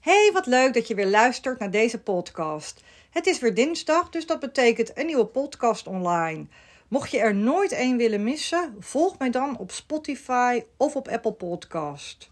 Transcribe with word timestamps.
Hey, 0.00 0.30
wat 0.32 0.46
leuk 0.46 0.74
dat 0.74 0.88
je 0.88 0.94
weer 0.94 1.06
luistert 1.06 1.58
naar 1.58 1.70
deze 1.70 2.00
podcast. 2.00 2.82
Het 3.10 3.26
is 3.26 3.38
weer 3.38 3.54
dinsdag, 3.54 4.10
dus 4.10 4.26
dat 4.26 4.40
betekent 4.40 4.98
een 4.98 5.06
nieuwe 5.06 5.26
podcast 5.26 5.86
online. 5.86 6.46
Mocht 6.88 7.10
je 7.10 7.18
er 7.18 7.34
nooit 7.34 7.72
één 7.72 7.96
willen 7.96 8.24
missen, 8.24 8.76
volg 8.78 9.18
mij 9.18 9.30
dan 9.30 9.58
op 9.58 9.70
Spotify 9.70 10.64
of 10.76 10.96
op 10.96 11.08
Apple 11.08 11.32
Podcast. 11.32 12.30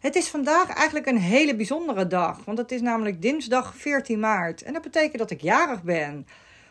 Het 0.00 0.16
is 0.16 0.28
vandaag 0.28 0.68
eigenlijk 0.68 1.06
een 1.06 1.18
hele 1.18 1.56
bijzondere 1.56 2.06
dag, 2.06 2.44
want 2.44 2.58
het 2.58 2.72
is 2.72 2.80
namelijk 2.80 3.22
dinsdag 3.22 3.76
14 3.76 4.20
maart 4.20 4.62
en 4.62 4.72
dat 4.72 4.82
betekent 4.82 5.18
dat 5.18 5.30
ik 5.30 5.40
jarig 5.40 5.82
ben. 5.82 6.26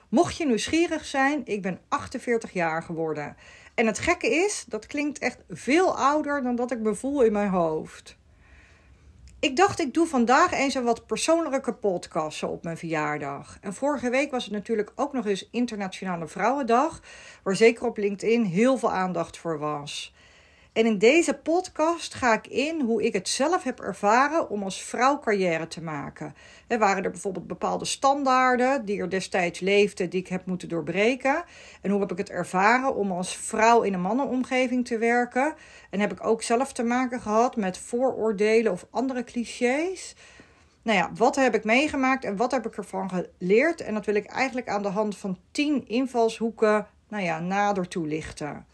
Mocht 0.09 0.37
je 0.37 0.45
nieuwsgierig 0.45 1.05
zijn, 1.05 1.41
ik 1.45 1.61
ben 1.61 1.79
48 1.87 2.53
jaar 2.53 2.83
geworden. 2.83 3.35
En 3.75 3.85
het 3.85 3.99
gekke 3.99 4.29
is, 4.29 4.65
dat 4.67 4.87
klinkt 4.87 5.19
echt 5.19 5.39
veel 5.49 5.97
ouder 5.97 6.43
dan 6.43 6.55
dat 6.55 6.71
ik 6.71 6.79
me 6.79 6.95
voel 6.95 7.21
in 7.21 7.31
mijn 7.31 7.49
hoofd. 7.49 8.19
Ik 9.41 9.55
dacht, 9.55 9.79
ik 9.79 9.93
doe 9.93 10.07
vandaag 10.07 10.51
eens 10.51 10.73
een 10.73 10.83
wat 10.83 11.05
persoonlijke 11.05 11.73
podcast 11.73 12.43
op 12.43 12.63
mijn 12.63 12.77
verjaardag. 12.77 13.57
En 13.61 13.73
vorige 13.73 14.09
week 14.09 14.31
was 14.31 14.43
het 14.43 14.53
natuurlijk 14.53 14.91
ook 14.95 15.13
nog 15.13 15.25
eens 15.25 15.49
Internationale 15.51 16.27
Vrouwendag, 16.27 17.01
waar 17.43 17.55
zeker 17.55 17.85
op 17.85 17.97
LinkedIn 17.97 18.43
heel 18.43 18.77
veel 18.77 18.91
aandacht 18.91 19.37
voor 19.37 19.59
was. 19.59 20.13
En 20.73 20.85
in 20.85 20.97
deze 20.97 21.33
podcast 21.33 22.13
ga 22.13 22.33
ik 22.33 22.47
in 22.47 22.81
hoe 22.81 23.03
ik 23.03 23.13
het 23.13 23.29
zelf 23.29 23.63
heb 23.63 23.79
ervaren 23.79 24.49
om 24.49 24.63
als 24.63 24.81
vrouw 24.81 25.19
carrière 25.19 25.67
te 25.67 25.81
maken. 25.81 26.33
Er 26.67 26.79
waren 26.79 27.03
er 27.03 27.11
bijvoorbeeld 27.11 27.47
bepaalde 27.47 27.85
standaarden 27.85 28.85
die 28.85 28.99
er 28.99 29.09
destijds 29.09 29.59
leefden, 29.59 30.09
die 30.09 30.19
ik 30.19 30.27
heb 30.27 30.45
moeten 30.45 30.69
doorbreken. 30.69 31.43
En 31.81 31.91
hoe 31.91 31.99
heb 31.99 32.11
ik 32.11 32.17
het 32.17 32.29
ervaren 32.29 32.95
om 32.95 33.11
als 33.11 33.35
vrouw 33.35 33.81
in 33.81 33.93
een 33.93 34.01
mannenomgeving 34.01 34.85
te 34.85 34.97
werken? 34.97 35.53
En 35.89 35.99
heb 35.99 36.11
ik 36.11 36.25
ook 36.25 36.41
zelf 36.41 36.73
te 36.73 36.83
maken 36.83 37.21
gehad 37.21 37.55
met 37.55 37.77
vooroordelen 37.77 38.71
of 38.71 38.87
andere 38.89 39.23
clichés? 39.23 40.15
Nou 40.81 40.97
ja, 40.97 41.11
wat 41.13 41.35
heb 41.35 41.55
ik 41.55 41.63
meegemaakt 41.63 42.23
en 42.23 42.35
wat 42.35 42.51
heb 42.51 42.65
ik 42.65 42.77
ervan 42.77 43.09
geleerd? 43.09 43.81
En 43.81 43.93
dat 43.93 44.05
wil 44.05 44.15
ik 44.15 44.25
eigenlijk 44.25 44.69
aan 44.69 44.81
de 44.81 44.87
hand 44.87 45.17
van 45.17 45.37
tien 45.51 45.87
invalshoeken 45.87 46.87
nou 47.07 47.23
ja, 47.23 47.39
nader 47.39 47.87
toelichten. 47.87 48.65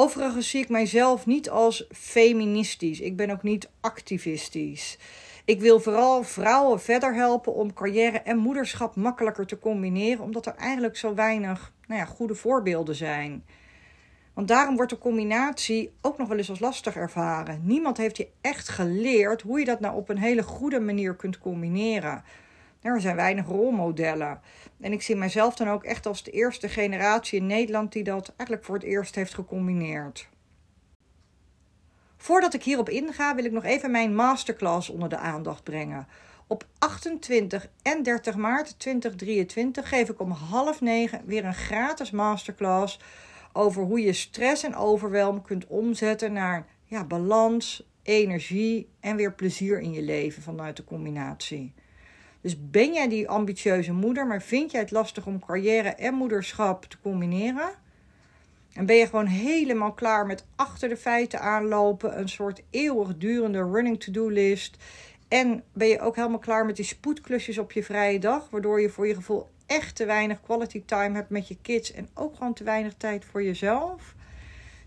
Overigens 0.00 0.50
zie 0.50 0.62
ik 0.62 0.68
mijzelf 0.68 1.26
niet 1.26 1.50
als 1.50 1.86
feministisch. 1.90 3.00
Ik 3.00 3.16
ben 3.16 3.30
ook 3.30 3.42
niet 3.42 3.68
activistisch. 3.80 4.98
Ik 5.44 5.60
wil 5.60 5.80
vooral 5.80 6.22
vrouwen 6.22 6.80
verder 6.80 7.14
helpen 7.14 7.54
om 7.54 7.72
carrière 7.72 8.18
en 8.18 8.36
moederschap 8.36 8.96
makkelijker 8.96 9.46
te 9.46 9.58
combineren, 9.58 10.24
omdat 10.24 10.46
er 10.46 10.54
eigenlijk 10.54 10.96
zo 10.96 11.14
weinig 11.14 11.72
nou 11.86 12.00
ja, 12.00 12.06
goede 12.06 12.34
voorbeelden 12.34 12.94
zijn. 12.94 13.44
Want 14.34 14.48
daarom 14.48 14.76
wordt 14.76 14.90
de 14.90 14.98
combinatie 14.98 15.92
ook 16.00 16.18
nog 16.18 16.28
wel 16.28 16.36
eens 16.36 16.50
als 16.50 16.60
lastig 16.60 16.96
ervaren. 16.96 17.60
Niemand 17.64 17.96
heeft 17.96 18.16
je 18.16 18.28
echt 18.40 18.68
geleerd 18.68 19.42
hoe 19.42 19.58
je 19.58 19.64
dat 19.64 19.80
nou 19.80 19.96
op 19.96 20.08
een 20.08 20.18
hele 20.18 20.42
goede 20.42 20.80
manier 20.80 21.14
kunt 21.14 21.38
combineren. 21.38 22.24
Er 22.80 23.00
zijn 23.00 23.16
weinig 23.16 23.46
rolmodellen. 23.46 24.40
En 24.80 24.92
ik 24.92 25.02
zie 25.02 25.16
mezelf 25.16 25.54
dan 25.54 25.68
ook 25.68 25.84
echt 25.84 26.06
als 26.06 26.22
de 26.22 26.30
eerste 26.30 26.68
generatie 26.68 27.40
in 27.40 27.46
Nederland 27.46 27.92
die 27.92 28.04
dat 28.04 28.28
eigenlijk 28.36 28.64
voor 28.64 28.74
het 28.74 28.84
eerst 28.84 29.14
heeft 29.14 29.34
gecombineerd. 29.34 30.28
Voordat 32.16 32.54
ik 32.54 32.62
hierop 32.62 32.88
inga, 32.88 33.34
wil 33.34 33.44
ik 33.44 33.52
nog 33.52 33.64
even 33.64 33.90
mijn 33.90 34.14
masterclass 34.14 34.88
onder 34.88 35.08
de 35.08 35.16
aandacht 35.16 35.62
brengen. 35.62 36.06
Op 36.46 36.66
28 36.78 37.68
en 37.82 38.02
30 38.02 38.36
maart 38.36 38.78
2023 38.78 39.88
geef 39.88 40.08
ik 40.08 40.20
om 40.20 40.30
half 40.30 40.80
negen 40.80 41.22
weer 41.24 41.44
een 41.44 41.54
gratis 41.54 42.10
masterclass 42.10 43.00
over 43.52 43.82
hoe 43.82 44.00
je 44.00 44.12
stress 44.12 44.62
en 44.62 44.74
overwelm 44.74 45.42
kunt 45.42 45.66
omzetten 45.66 46.32
naar 46.32 46.66
ja, 46.84 47.04
balans, 47.04 47.88
energie 48.02 48.88
en 49.00 49.16
weer 49.16 49.34
plezier 49.34 49.80
in 49.80 49.92
je 49.92 50.02
leven 50.02 50.42
vanuit 50.42 50.76
de 50.76 50.84
combinatie. 50.84 51.74
Dus 52.40 52.70
ben 52.70 52.92
jij 52.92 53.08
die 53.08 53.28
ambitieuze 53.28 53.92
moeder, 53.92 54.26
maar 54.26 54.42
vind 54.42 54.70
jij 54.70 54.80
het 54.80 54.90
lastig 54.90 55.26
om 55.26 55.44
carrière 55.46 55.88
en 55.88 56.14
moederschap 56.14 56.84
te 56.84 56.96
combineren? 57.02 57.70
En 58.72 58.86
ben 58.86 58.96
je 58.96 59.06
gewoon 59.06 59.26
helemaal 59.26 59.92
klaar 59.92 60.26
met 60.26 60.44
achter 60.56 60.88
de 60.88 60.96
feiten 60.96 61.40
aanlopen, 61.40 62.18
een 62.18 62.28
soort 62.28 62.62
eeuwigdurende 62.70 63.70
running 63.70 64.00
to-do 64.00 64.28
list. 64.28 64.76
En 65.28 65.62
ben 65.72 65.88
je 65.88 66.00
ook 66.00 66.16
helemaal 66.16 66.38
klaar 66.38 66.66
met 66.66 66.76
die 66.76 66.84
spoedklusjes 66.84 67.58
op 67.58 67.72
je 67.72 67.84
vrije 67.84 68.18
dag, 68.18 68.50
waardoor 68.50 68.80
je 68.80 68.88
voor 68.88 69.06
je 69.06 69.14
gevoel 69.14 69.48
echt 69.66 69.96
te 69.96 70.04
weinig 70.04 70.40
quality 70.40 70.82
time 70.84 71.14
hebt 71.14 71.30
met 71.30 71.48
je 71.48 71.56
kids 71.62 71.92
en 71.92 72.08
ook 72.14 72.36
gewoon 72.36 72.54
te 72.54 72.64
weinig 72.64 72.94
tijd 72.94 73.24
voor 73.24 73.42
jezelf? 73.42 74.14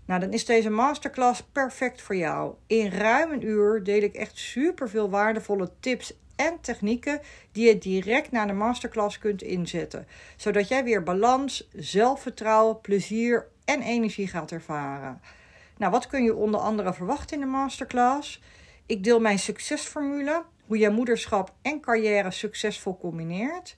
Nou, 0.04 0.20
dan 0.20 0.32
is 0.32 0.44
deze 0.44 0.70
masterclass 0.70 1.42
perfect 1.52 2.02
voor 2.02 2.16
jou. 2.16 2.54
In 2.66 2.90
ruim 2.90 3.32
een 3.32 3.46
uur 3.46 3.82
deel 3.82 4.02
ik 4.02 4.14
echt 4.14 4.38
super 4.38 4.88
veel 4.88 5.10
waardevolle 5.10 5.70
tips 5.80 6.14
en 6.36 6.60
technieken 6.60 7.20
die 7.52 7.66
je 7.66 7.78
direct 7.78 8.30
na 8.30 8.46
de 8.46 8.52
masterclass 8.52 9.18
kunt 9.18 9.42
inzetten. 9.42 10.06
Zodat 10.36 10.68
jij 10.68 10.84
weer 10.84 11.02
balans, 11.02 11.68
zelfvertrouwen, 11.72 12.80
plezier 12.80 13.48
en 13.64 13.82
energie 13.82 14.28
gaat 14.28 14.50
ervaren. 14.50 15.20
Nou, 15.76 15.92
wat 15.92 16.06
kun 16.06 16.24
je 16.24 16.34
onder 16.34 16.60
andere 16.60 16.94
verwachten 16.94 17.36
in 17.36 17.42
de 17.42 17.50
masterclass? 17.50 18.42
Ik 18.86 19.04
deel 19.04 19.20
mijn 19.20 19.38
succesformule, 19.38 20.44
hoe 20.66 20.78
je 20.78 20.90
moederschap 20.90 21.54
en 21.62 21.80
carrière 21.80 22.30
succesvol 22.30 22.98
combineert. 22.98 23.76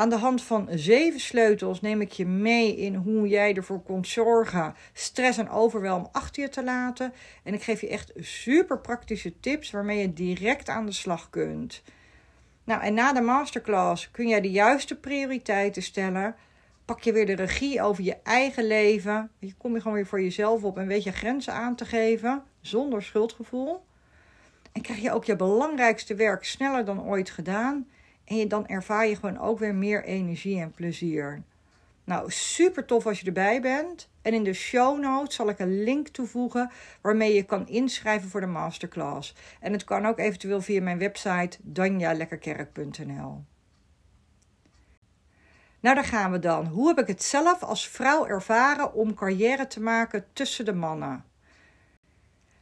Aan 0.00 0.08
de 0.08 0.16
hand 0.16 0.42
van 0.42 0.68
zeven 0.70 1.20
sleutels 1.20 1.80
neem 1.80 2.00
ik 2.00 2.12
je 2.12 2.26
mee 2.26 2.76
in 2.76 2.94
hoe 2.94 3.28
jij 3.28 3.54
ervoor 3.54 3.82
kunt 3.82 4.08
zorgen 4.08 4.74
stress 4.92 5.38
en 5.38 5.50
overwelm 5.50 6.08
achter 6.12 6.42
je 6.42 6.48
te 6.48 6.64
laten. 6.64 7.12
En 7.42 7.54
ik 7.54 7.62
geef 7.62 7.80
je 7.80 7.88
echt 7.88 8.12
super 8.16 8.78
praktische 8.78 9.40
tips 9.40 9.70
waarmee 9.70 9.98
je 9.98 10.12
direct 10.12 10.68
aan 10.68 10.86
de 10.86 10.92
slag 10.92 11.30
kunt. 11.30 11.82
Nou, 12.64 12.82
en 12.82 12.94
na 12.94 13.12
de 13.12 13.20
masterclass 13.20 14.10
kun 14.10 14.28
jij 14.28 14.40
de 14.40 14.50
juiste 14.50 14.96
prioriteiten 14.96 15.82
stellen. 15.82 16.34
Pak 16.84 17.00
je 17.00 17.12
weer 17.12 17.26
de 17.26 17.34
regie 17.34 17.82
over 17.82 18.04
je 18.04 18.16
eigen 18.22 18.66
leven. 18.66 19.30
Je 19.38 19.54
kom 19.54 19.74
je 19.74 19.80
gewoon 19.80 19.96
weer 19.96 20.06
voor 20.06 20.22
jezelf 20.22 20.64
op 20.64 20.78
en 20.78 20.86
weet 20.86 21.02
je 21.02 21.12
grenzen 21.12 21.52
aan 21.52 21.74
te 21.74 21.84
geven 21.84 22.42
zonder 22.60 23.02
schuldgevoel. 23.02 23.84
En 24.72 24.82
krijg 24.82 25.00
je 25.00 25.12
ook 25.12 25.24
je 25.24 25.36
belangrijkste 25.36 26.14
werk 26.14 26.44
sneller 26.44 26.84
dan 26.84 27.04
ooit 27.04 27.30
gedaan. 27.30 27.86
En 28.38 28.48
dan 28.48 28.66
ervaar 28.66 29.06
je 29.06 29.16
gewoon 29.16 29.38
ook 29.38 29.58
weer 29.58 29.74
meer 29.74 30.04
energie 30.04 30.60
en 30.60 30.70
plezier. 30.70 31.42
Nou, 32.04 32.30
super 32.30 32.84
tof 32.84 33.06
als 33.06 33.20
je 33.20 33.26
erbij 33.26 33.60
bent. 33.60 34.08
En 34.22 34.34
in 34.34 34.44
de 34.44 34.52
show 34.52 35.00
notes 35.00 35.34
zal 35.34 35.48
ik 35.48 35.58
een 35.58 35.82
link 35.82 36.08
toevoegen 36.08 36.70
waarmee 37.00 37.34
je 37.34 37.42
kan 37.42 37.68
inschrijven 37.68 38.28
voor 38.28 38.40
de 38.40 38.46
masterclass. 38.46 39.34
En 39.60 39.72
het 39.72 39.84
kan 39.84 40.06
ook 40.06 40.18
eventueel 40.18 40.60
via 40.60 40.82
mijn 40.82 40.98
website 40.98 41.58
danjalekkerkerk.nl. 41.62 43.44
Nou, 45.80 45.94
daar 45.94 46.04
gaan 46.04 46.30
we 46.32 46.38
dan. 46.38 46.66
Hoe 46.66 46.88
heb 46.88 46.98
ik 46.98 47.06
het 47.06 47.22
zelf 47.22 47.62
als 47.62 47.88
vrouw 47.88 48.26
ervaren 48.26 48.94
om 48.94 49.14
carrière 49.14 49.66
te 49.66 49.80
maken 49.80 50.24
tussen 50.32 50.64
de 50.64 50.74
mannen? 50.74 51.24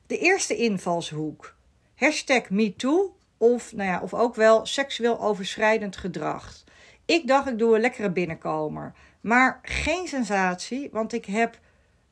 De 0.07 0.19
eerste 0.19 0.57
invalshoek. 0.57 1.57
Hashtag 1.95 2.51
MeToo 2.51 3.18
of, 3.38 3.72
nou 3.72 3.88
ja, 3.88 4.00
of 4.00 4.15
ook 4.15 4.34
wel 4.34 4.66
seksueel 4.66 5.21
overschrijdend 5.21 5.97
gedrag. 5.97 6.65
Ik 7.04 7.26
dacht, 7.26 7.49
ik 7.49 7.59
doe 7.59 7.75
een 7.75 7.81
lekkere 7.81 8.10
binnenkomer. 8.10 8.93
Maar 9.21 9.59
geen 9.62 10.09
sensatie, 10.09 10.88
want 10.93 11.12
ik 11.12 11.25
heb 11.25 11.59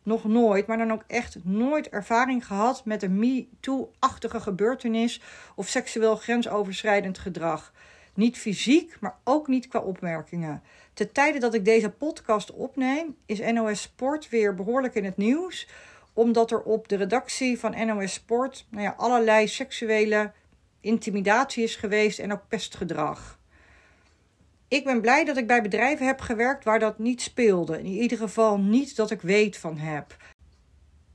nog 0.02 0.24
nooit, 0.24 0.66
maar 0.66 0.78
dan 0.78 0.92
ook 0.92 1.04
echt 1.06 1.36
nooit 1.44 1.88
ervaring 1.88 2.46
gehad 2.46 2.84
met 2.84 3.02
een 3.02 3.18
MeToo-achtige 3.18 4.40
gebeurtenis 4.40 5.20
of 5.54 5.68
seksueel 5.68 6.16
grensoverschrijdend 6.16 7.18
gedrag. 7.18 7.72
Niet 8.14 8.38
fysiek, 8.38 8.96
maar 9.00 9.18
ook 9.24 9.48
niet 9.48 9.68
qua 9.68 9.80
opmerkingen. 9.80 10.62
Ten 10.94 11.12
tijde 11.12 11.38
dat 11.38 11.54
ik 11.54 11.64
deze 11.64 11.90
podcast 11.90 12.52
opneem, 12.52 13.16
is 13.26 13.40
NOS 13.40 13.82
Sport 13.82 14.28
weer 14.28 14.54
behoorlijk 14.54 14.94
in 14.94 15.04
het 15.04 15.16
nieuws. 15.16 15.68
Omdat 16.12 16.50
er 16.50 16.62
op 16.62 16.88
de 16.88 16.96
redactie 16.96 17.58
van 17.58 17.86
NOS 17.86 18.12
Sport 18.12 18.66
nou 18.70 18.82
ja, 18.82 18.94
allerlei 18.96 19.48
seksuele 19.48 20.32
intimidatie 20.86 21.64
is 21.64 21.76
geweest 21.76 22.18
en 22.18 22.32
ook 22.32 22.48
pestgedrag. 22.48 23.38
Ik 24.68 24.84
ben 24.84 25.00
blij 25.00 25.24
dat 25.24 25.36
ik 25.36 25.46
bij 25.46 25.62
bedrijven 25.62 26.06
heb 26.06 26.20
gewerkt 26.20 26.64
waar 26.64 26.78
dat 26.78 26.98
niet 26.98 27.22
speelde. 27.22 27.78
In 27.78 27.86
ieder 27.86 28.18
geval 28.18 28.58
niet 28.58 28.96
dat 28.96 29.10
ik 29.10 29.20
weet 29.20 29.56
van 29.56 29.76
heb. 29.78 30.16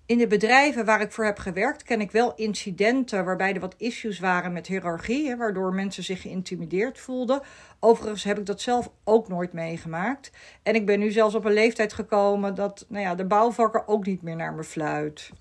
In 0.05 0.17
de 0.17 0.27
bedrijven 0.27 0.85
waar 0.85 1.01
ik 1.01 1.11
voor 1.11 1.25
heb 1.25 1.39
gewerkt, 1.39 1.83
ken 1.83 2.01
ik 2.01 2.11
wel 2.11 2.35
incidenten 2.35 3.25
waarbij 3.25 3.53
er 3.53 3.59
wat 3.59 3.75
issues 3.77 4.19
waren 4.19 4.53
met 4.53 4.67
hiërarchie, 4.67 5.35
waardoor 5.35 5.73
mensen 5.73 6.03
zich 6.03 6.21
geïntimideerd 6.21 6.99
voelden. 6.99 7.41
Overigens 7.79 8.23
heb 8.23 8.39
ik 8.39 8.45
dat 8.45 8.61
zelf 8.61 8.91
ook 9.03 9.27
nooit 9.27 9.53
meegemaakt. 9.53 10.31
En 10.63 10.75
ik 10.75 10.85
ben 10.85 10.99
nu 10.99 11.11
zelfs 11.11 11.35
op 11.35 11.45
een 11.45 11.53
leeftijd 11.53 11.93
gekomen 11.93 12.55
dat 12.55 12.85
nou 12.87 13.03
ja, 13.03 13.15
de 13.15 13.25
bouwvakker 13.25 13.87
ook 13.87 14.05
niet 14.05 14.21
meer 14.21 14.35
naar 14.35 14.53
me 14.53 14.63
fluit. 14.63 15.31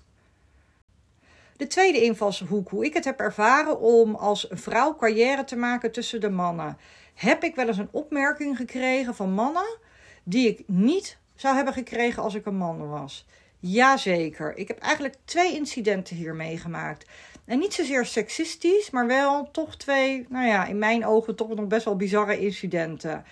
De 1.61 1.67
tweede 1.67 2.01
invalshoek, 2.01 2.69
hoe 2.69 2.85
ik 2.85 2.93
het 2.93 3.05
heb 3.05 3.19
ervaren 3.19 3.79
om 3.79 4.15
als 4.15 4.47
vrouw 4.49 4.95
carrière 4.95 5.43
te 5.43 5.55
maken 5.55 5.91
tussen 5.91 6.21
de 6.21 6.29
mannen. 6.29 6.77
Heb 7.13 7.43
ik 7.43 7.55
wel 7.55 7.67
eens 7.67 7.77
een 7.77 7.89
opmerking 7.91 8.57
gekregen 8.57 9.15
van 9.15 9.33
mannen 9.33 9.77
die 10.23 10.47
ik 10.47 10.63
niet 10.67 11.17
zou 11.35 11.55
hebben 11.55 11.73
gekregen 11.73 12.23
als 12.23 12.35
ik 12.35 12.45
een 12.45 12.55
man 12.55 12.89
was? 12.89 13.25
Jazeker. 13.59 14.57
Ik 14.57 14.67
heb 14.67 14.79
eigenlijk 14.79 15.15
twee 15.25 15.55
incidenten 15.55 16.15
hier 16.15 16.35
meegemaakt. 16.35 17.05
En 17.45 17.59
niet 17.59 17.73
zozeer 17.73 18.05
seksistisch, 18.05 18.89
maar 18.89 19.07
wel 19.07 19.51
toch 19.51 19.77
twee, 19.77 20.25
nou 20.29 20.47
ja, 20.47 20.65
in 20.65 20.77
mijn 20.79 21.05
ogen 21.05 21.35
toch 21.35 21.55
nog 21.55 21.67
best 21.67 21.85
wel 21.85 21.95
bizarre 21.95 22.39
incidenten. 22.39 23.25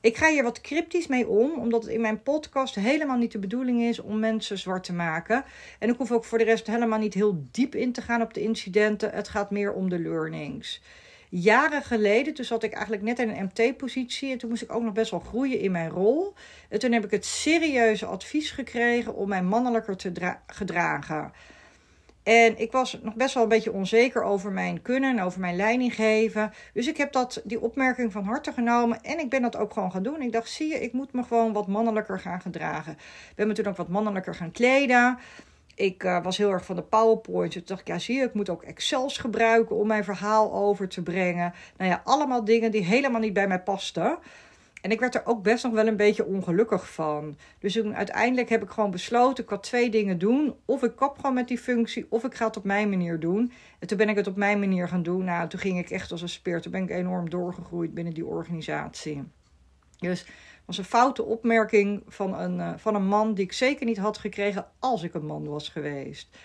Ik 0.00 0.16
ga 0.16 0.30
hier 0.30 0.42
wat 0.42 0.60
cryptisch 0.60 1.06
mee 1.06 1.28
om, 1.28 1.58
omdat 1.58 1.82
het 1.82 1.92
in 1.92 2.00
mijn 2.00 2.22
podcast 2.22 2.74
helemaal 2.74 3.16
niet 3.16 3.32
de 3.32 3.38
bedoeling 3.38 3.82
is 3.82 4.00
om 4.00 4.18
mensen 4.18 4.58
zwart 4.58 4.84
te 4.84 4.92
maken. 4.92 5.44
En 5.78 5.88
ik 5.88 5.96
hoef 5.96 6.12
ook 6.12 6.24
voor 6.24 6.38
de 6.38 6.44
rest 6.44 6.66
helemaal 6.66 6.98
niet 6.98 7.14
heel 7.14 7.44
diep 7.50 7.74
in 7.74 7.92
te 7.92 8.02
gaan 8.02 8.22
op 8.22 8.34
de 8.34 8.42
incidenten. 8.42 9.10
Het 9.10 9.28
gaat 9.28 9.50
meer 9.50 9.72
om 9.72 9.88
de 9.88 9.98
learnings. 9.98 10.82
Jaren 11.28 11.82
geleden, 11.82 12.34
toen 12.34 12.44
zat 12.44 12.62
ik 12.62 12.72
eigenlijk 12.72 13.02
net 13.02 13.18
in 13.18 13.28
een 13.28 13.50
MT-positie 13.52 14.30
en 14.30 14.38
toen 14.38 14.48
moest 14.48 14.62
ik 14.62 14.74
ook 14.74 14.82
nog 14.82 14.92
best 14.92 15.10
wel 15.10 15.20
groeien 15.20 15.60
in 15.60 15.70
mijn 15.72 15.90
rol. 15.90 16.34
En 16.68 16.78
toen 16.78 16.92
heb 16.92 17.04
ik 17.04 17.10
het 17.10 17.24
serieuze 17.24 18.06
advies 18.06 18.50
gekregen 18.50 19.14
om 19.14 19.28
mij 19.28 19.42
mannelijker 19.42 19.96
te 19.96 20.36
gedragen. 20.46 21.32
En 22.26 22.58
ik 22.58 22.72
was 22.72 22.98
nog 23.02 23.14
best 23.14 23.34
wel 23.34 23.42
een 23.42 23.48
beetje 23.48 23.72
onzeker 23.72 24.22
over 24.22 24.52
mijn 24.52 24.82
kunnen 24.82 25.16
en 25.16 25.24
over 25.24 25.40
mijn 25.40 25.56
leiding 25.56 25.94
geven. 25.94 26.52
Dus 26.72 26.86
ik 26.86 26.96
heb 26.96 27.12
dat, 27.12 27.40
die 27.44 27.60
opmerking 27.60 28.12
van 28.12 28.24
harte 28.24 28.52
genomen 28.52 29.02
en 29.02 29.18
ik 29.18 29.30
ben 29.30 29.42
dat 29.42 29.56
ook 29.56 29.72
gewoon 29.72 29.90
gaan 29.90 30.02
doen. 30.02 30.22
Ik 30.22 30.32
dacht, 30.32 30.50
zie 30.50 30.68
je, 30.68 30.80
ik 30.80 30.92
moet 30.92 31.12
me 31.12 31.22
gewoon 31.22 31.52
wat 31.52 31.66
mannelijker 31.66 32.20
gaan 32.20 32.40
gedragen. 32.40 32.92
Ik 32.92 33.34
ben 33.34 33.46
me 33.46 33.54
toen 33.54 33.66
ook 33.66 33.76
wat 33.76 33.88
mannelijker 33.88 34.34
gaan 34.34 34.50
kleden. 34.50 35.18
Ik 35.74 36.04
uh, 36.04 36.22
was 36.22 36.36
heel 36.36 36.50
erg 36.50 36.64
van 36.64 36.76
de 36.76 36.82
PowerPoint. 36.82 37.52
Dus 37.52 37.64
dacht 37.64 37.80
ik, 37.80 37.86
ja, 37.86 37.98
zie 37.98 38.16
je, 38.16 38.24
ik 38.24 38.34
moet 38.34 38.50
ook 38.50 38.62
Excels 38.62 39.18
gebruiken 39.18 39.76
om 39.76 39.86
mijn 39.86 40.04
verhaal 40.04 40.52
over 40.52 40.88
te 40.88 41.02
brengen. 41.02 41.54
Nou 41.76 41.90
ja, 41.90 42.00
allemaal 42.04 42.44
dingen 42.44 42.70
die 42.70 42.84
helemaal 42.84 43.20
niet 43.20 43.32
bij 43.32 43.48
mij 43.48 43.60
pasten. 43.60 44.18
En 44.86 44.92
ik 44.92 45.00
werd 45.00 45.14
er 45.14 45.26
ook 45.26 45.42
best 45.42 45.64
nog 45.64 45.72
wel 45.72 45.86
een 45.86 45.96
beetje 45.96 46.26
ongelukkig 46.26 46.92
van. 46.92 47.36
Dus 47.58 47.82
uiteindelijk 47.82 48.48
heb 48.48 48.62
ik 48.62 48.70
gewoon 48.70 48.90
besloten, 48.90 49.44
ik 49.44 49.50
had 49.50 49.62
twee 49.62 49.90
dingen 49.90 50.18
doen. 50.18 50.54
Of 50.64 50.82
ik 50.82 50.96
kap 50.96 51.16
gewoon 51.16 51.34
met 51.34 51.48
die 51.48 51.58
functie, 51.58 52.06
of 52.08 52.24
ik 52.24 52.34
ga 52.34 52.46
het 52.46 52.56
op 52.56 52.64
mijn 52.64 52.88
manier 52.88 53.20
doen. 53.20 53.52
En 53.78 53.86
toen 53.86 53.96
ben 53.98 54.08
ik 54.08 54.16
het 54.16 54.26
op 54.26 54.36
mijn 54.36 54.58
manier 54.58 54.88
gaan 54.88 55.02
doen. 55.02 55.24
Nou, 55.24 55.48
toen 55.48 55.60
ging 55.60 55.78
ik 55.78 55.90
echt 55.90 56.12
als 56.12 56.22
een 56.22 56.28
speer. 56.28 56.60
Toen 56.60 56.72
ben 56.72 56.82
ik 56.82 56.90
enorm 56.90 57.30
doorgegroeid 57.30 57.94
binnen 57.94 58.14
die 58.14 58.26
organisatie. 58.26 59.24
Dus 59.98 60.26
was 60.64 60.78
een 60.78 60.84
foute 60.84 61.24
opmerking 61.24 62.02
van 62.06 62.38
een, 62.38 62.58
uh, 62.58 62.72
van 62.76 62.94
een 62.94 63.06
man 63.06 63.34
die 63.34 63.44
ik 63.44 63.52
zeker 63.52 63.86
niet 63.86 63.98
had 63.98 64.18
gekregen 64.18 64.66
als 64.78 65.02
ik 65.02 65.14
een 65.14 65.26
man 65.26 65.48
was 65.48 65.68
geweest. 65.68 66.36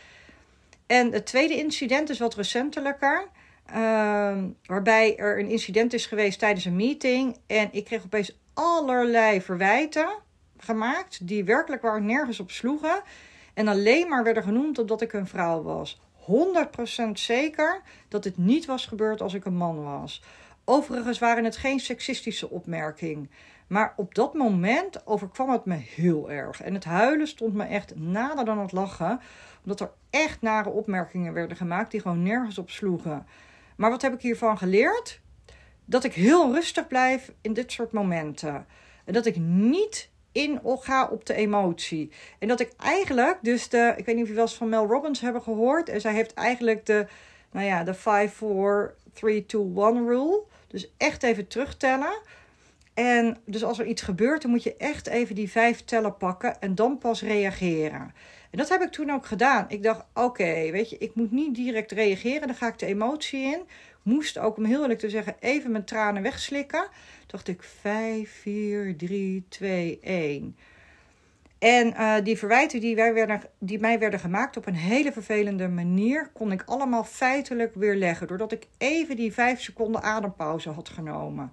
En 0.87 1.11
het 1.11 1.25
tweede 1.25 1.57
incident 1.57 2.09
is 2.09 2.19
wat 2.19 2.35
recentelijker. 2.35 3.27
Uh, 3.75 4.37
waarbij 4.65 5.17
er 5.17 5.39
een 5.39 5.49
incident 5.49 5.93
is 5.93 6.05
geweest 6.05 6.39
tijdens 6.39 6.65
een 6.65 6.75
meeting. 6.75 7.37
En 7.47 7.69
ik 7.71 7.85
kreeg 7.85 8.03
opeens 8.03 8.39
allerlei 8.53 9.41
verwijten 9.41 10.09
gemaakt. 10.57 11.27
Die 11.27 11.43
werkelijk 11.43 11.81
waar 11.81 12.01
nergens 12.01 12.39
op 12.39 12.51
sloegen. 12.51 13.01
En 13.53 13.67
alleen 13.67 14.09
maar 14.09 14.23
werden 14.23 14.43
genoemd 14.43 14.79
omdat 14.79 15.01
ik 15.01 15.13
een 15.13 15.27
vrouw 15.27 15.61
was. 15.61 16.01
100% 17.07 17.11
zeker 17.13 17.81
dat 18.07 18.23
het 18.23 18.37
niet 18.37 18.65
was 18.65 18.85
gebeurd 18.85 19.21
als 19.21 19.33
ik 19.33 19.45
een 19.45 19.57
man 19.57 19.83
was. 19.83 20.23
Overigens 20.65 21.19
waren 21.19 21.43
het 21.43 21.57
geen 21.57 21.79
seksistische 21.79 22.49
opmerkingen. 22.49 23.31
Maar 23.67 23.93
op 23.95 24.15
dat 24.15 24.33
moment 24.33 25.07
overkwam 25.07 25.49
het 25.49 25.65
me 25.65 25.75
heel 25.75 26.31
erg. 26.31 26.61
En 26.61 26.73
het 26.73 26.83
huilen 26.83 27.27
stond 27.27 27.53
me 27.53 27.63
echt 27.63 27.95
nader 27.95 28.45
dan 28.45 28.59
het 28.59 28.71
lachen. 28.71 29.19
Omdat 29.63 29.79
er 29.79 29.91
echt 30.09 30.41
nare 30.41 30.69
opmerkingen 30.69 31.33
werden 31.33 31.57
gemaakt 31.57 31.91
die 31.91 32.01
gewoon 32.01 32.23
nergens 32.23 32.57
op 32.57 32.69
sloegen. 32.69 33.25
Maar 33.77 33.89
wat 33.89 34.01
heb 34.01 34.13
ik 34.13 34.21
hiervan 34.21 34.57
geleerd? 34.57 35.19
Dat 35.85 36.03
ik 36.03 36.13
heel 36.13 36.53
rustig 36.53 36.87
blijf 36.87 37.31
in 37.41 37.53
dit 37.53 37.71
soort 37.71 37.91
momenten. 37.91 38.65
En 39.05 39.13
dat 39.13 39.25
ik 39.25 39.35
niet 39.37 40.09
in 40.31 40.59
ga 40.63 41.07
op 41.07 41.25
de 41.25 41.33
emotie. 41.33 42.11
En 42.39 42.47
dat 42.47 42.59
ik 42.59 42.71
eigenlijk, 42.77 43.37
dus 43.41 43.69
de, 43.69 43.93
ik 43.97 44.05
weet 44.05 44.15
niet 44.15 44.23
of 44.23 44.29
je 44.29 44.35
wel 44.35 44.45
eens 44.45 44.55
van 44.55 44.69
Mel 44.69 44.85
Robbins 44.85 45.21
hebben 45.21 45.41
gehoord. 45.41 45.89
En 45.89 46.01
zij 46.01 46.13
heeft 46.13 46.33
eigenlijk 46.33 46.85
de, 46.85 47.07
nou 47.51 47.65
ja, 47.65 47.83
de 47.83 47.93
5, 47.93 48.33
4, 48.33 48.93
3, 49.13 49.45
2, 49.45 49.61
1 49.75 50.07
rule. 50.07 50.43
Dus 50.67 50.91
echt 50.97 51.23
even 51.23 51.47
terugtellen. 51.47 52.13
En 52.93 53.37
dus 53.45 53.63
als 53.63 53.79
er 53.79 53.85
iets 53.85 54.01
gebeurt, 54.01 54.41
dan 54.41 54.51
moet 54.51 54.63
je 54.63 54.75
echt 54.77 55.07
even 55.07 55.35
die 55.35 55.51
vijf 55.51 55.83
tellen 55.83 56.17
pakken 56.17 56.61
en 56.61 56.75
dan 56.75 56.97
pas 56.97 57.21
reageren. 57.21 58.13
En 58.51 58.57
dat 58.57 58.69
heb 58.69 58.81
ik 58.81 58.91
toen 58.91 59.11
ook 59.11 59.25
gedaan. 59.25 59.65
Ik 59.67 59.83
dacht, 59.83 60.05
oké, 60.13 60.71
weet 60.71 60.89
je, 60.89 60.97
ik 60.97 61.15
moet 61.15 61.31
niet 61.31 61.55
direct 61.55 61.91
reageren. 61.91 62.47
Dan 62.47 62.55
ga 62.55 62.67
ik 62.67 62.79
de 62.79 62.85
emotie 62.85 63.41
in. 63.41 63.61
Moest 64.03 64.37
ook, 64.37 64.57
om 64.57 64.65
heel 64.65 64.81
eerlijk 64.81 64.99
te 64.99 65.09
zeggen, 65.09 65.35
even 65.39 65.71
mijn 65.71 65.85
tranen 65.85 66.21
wegslikken. 66.21 66.87
Dacht 67.27 67.47
ik, 67.47 67.63
5, 67.63 68.31
4, 68.41 68.97
3, 68.97 69.45
2, 69.49 69.99
1. 70.01 70.55
En 71.59 71.87
uh, 71.87 72.15
die 72.23 72.37
verwijten 72.37 72.79
die, 72.79 72.95
wij 72.95 73.13
werden, 73.13 73.41
die 73.59 73.79
mij 73.79 73.99
werden 73.99 74.19
gemaakt 74.19 74.57
op 74.57 74.67
een 74.67 74.75
hele 74.75 75.11
vervelende 75.11 75.67
manier, 75.67 76.29
kon 76.33 76.51
ik 76.51 76.63
allemaal 76.65 77.03
feitelijk 77.03 77.75
weerleggen. 77.75 78.27
Doordat 78.27 78.51
ik 78.51 78.67
even 78.77 79.15
die 79.15 79.33
vijf 79.33 79.61
seconden 79.61 80.01
adempauze 80.01 80.69
had 80.69 80.89
genomen. 80.89 81.51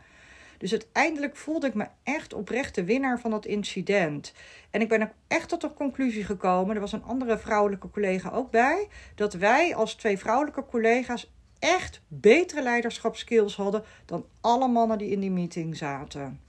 Dus 0.58 0.70
uiteindelijk 0.70 1.36
voelde 1.36 1.66
ik 1.66 1.74
me 1.74 1.86
echt 2.02 2.34
oprecht 2.34 2.74
de 2.74 2.84
winnaar 2.84 3.20
van 3.20 3.30
dat 3.30 3.46
incident. 3.46 4.32
En 4.70 4.80
ik 4.80 4.88
ben 4.88 5.02
ook 5.02 5.12
echt 5.28 5.48
tot 5.48 5.60
de 5.60 5.72
conclusie 5.72 6.24
gekomen, 6.24 6.74
er 6.74 6.80
was 6.80 6.92
een 6.92 7.04
andere 7.04 7.38
vrouwelijke 7.38 7.90
collega 7.90 8.30
ook 8.30 8.50
bij, 8.50 8.88
dat 9.14 9.34
wij 9.34 9.74
als 9.74 9.94
twee 9.94 10.18
vrouwelijke 10.18 10.64
collega's 10.64 11.32
echt 11.58 12.02
betere 12.08 12.62
leiderschapskills 12.62 13.56
hadden 13.56 13.84
dan 14.04 14.26
alle 14.40 14.68
mannen 14.68 14.98
die 14.98 15.10
in 15.10 15.20
die 15.20 15.30
meeting 15.30 15.76
zaten. 15.76 16.40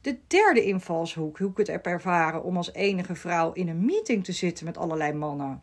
De 0.00 0.18
derde 0.26 0.64
invalshoek, 0.64 1.38
hoe 1.38 1.50
ik 1.50 1.56
het 1.56 1.66
heb 1.66 1.86
ervaren 1.86 2.42
om 2.42 2.56
als 2.56 2.72
enige 2.72 3.14
vrouw 3.14 3.52
in 3.52 3.68
een 3.68 3.84
meeting 3.84 4.24
te 4.24 4.32
zitten 4.32 4.64
met 4.64 4.76
allerlei 4.76 5.12
mannen. 5.12 5.62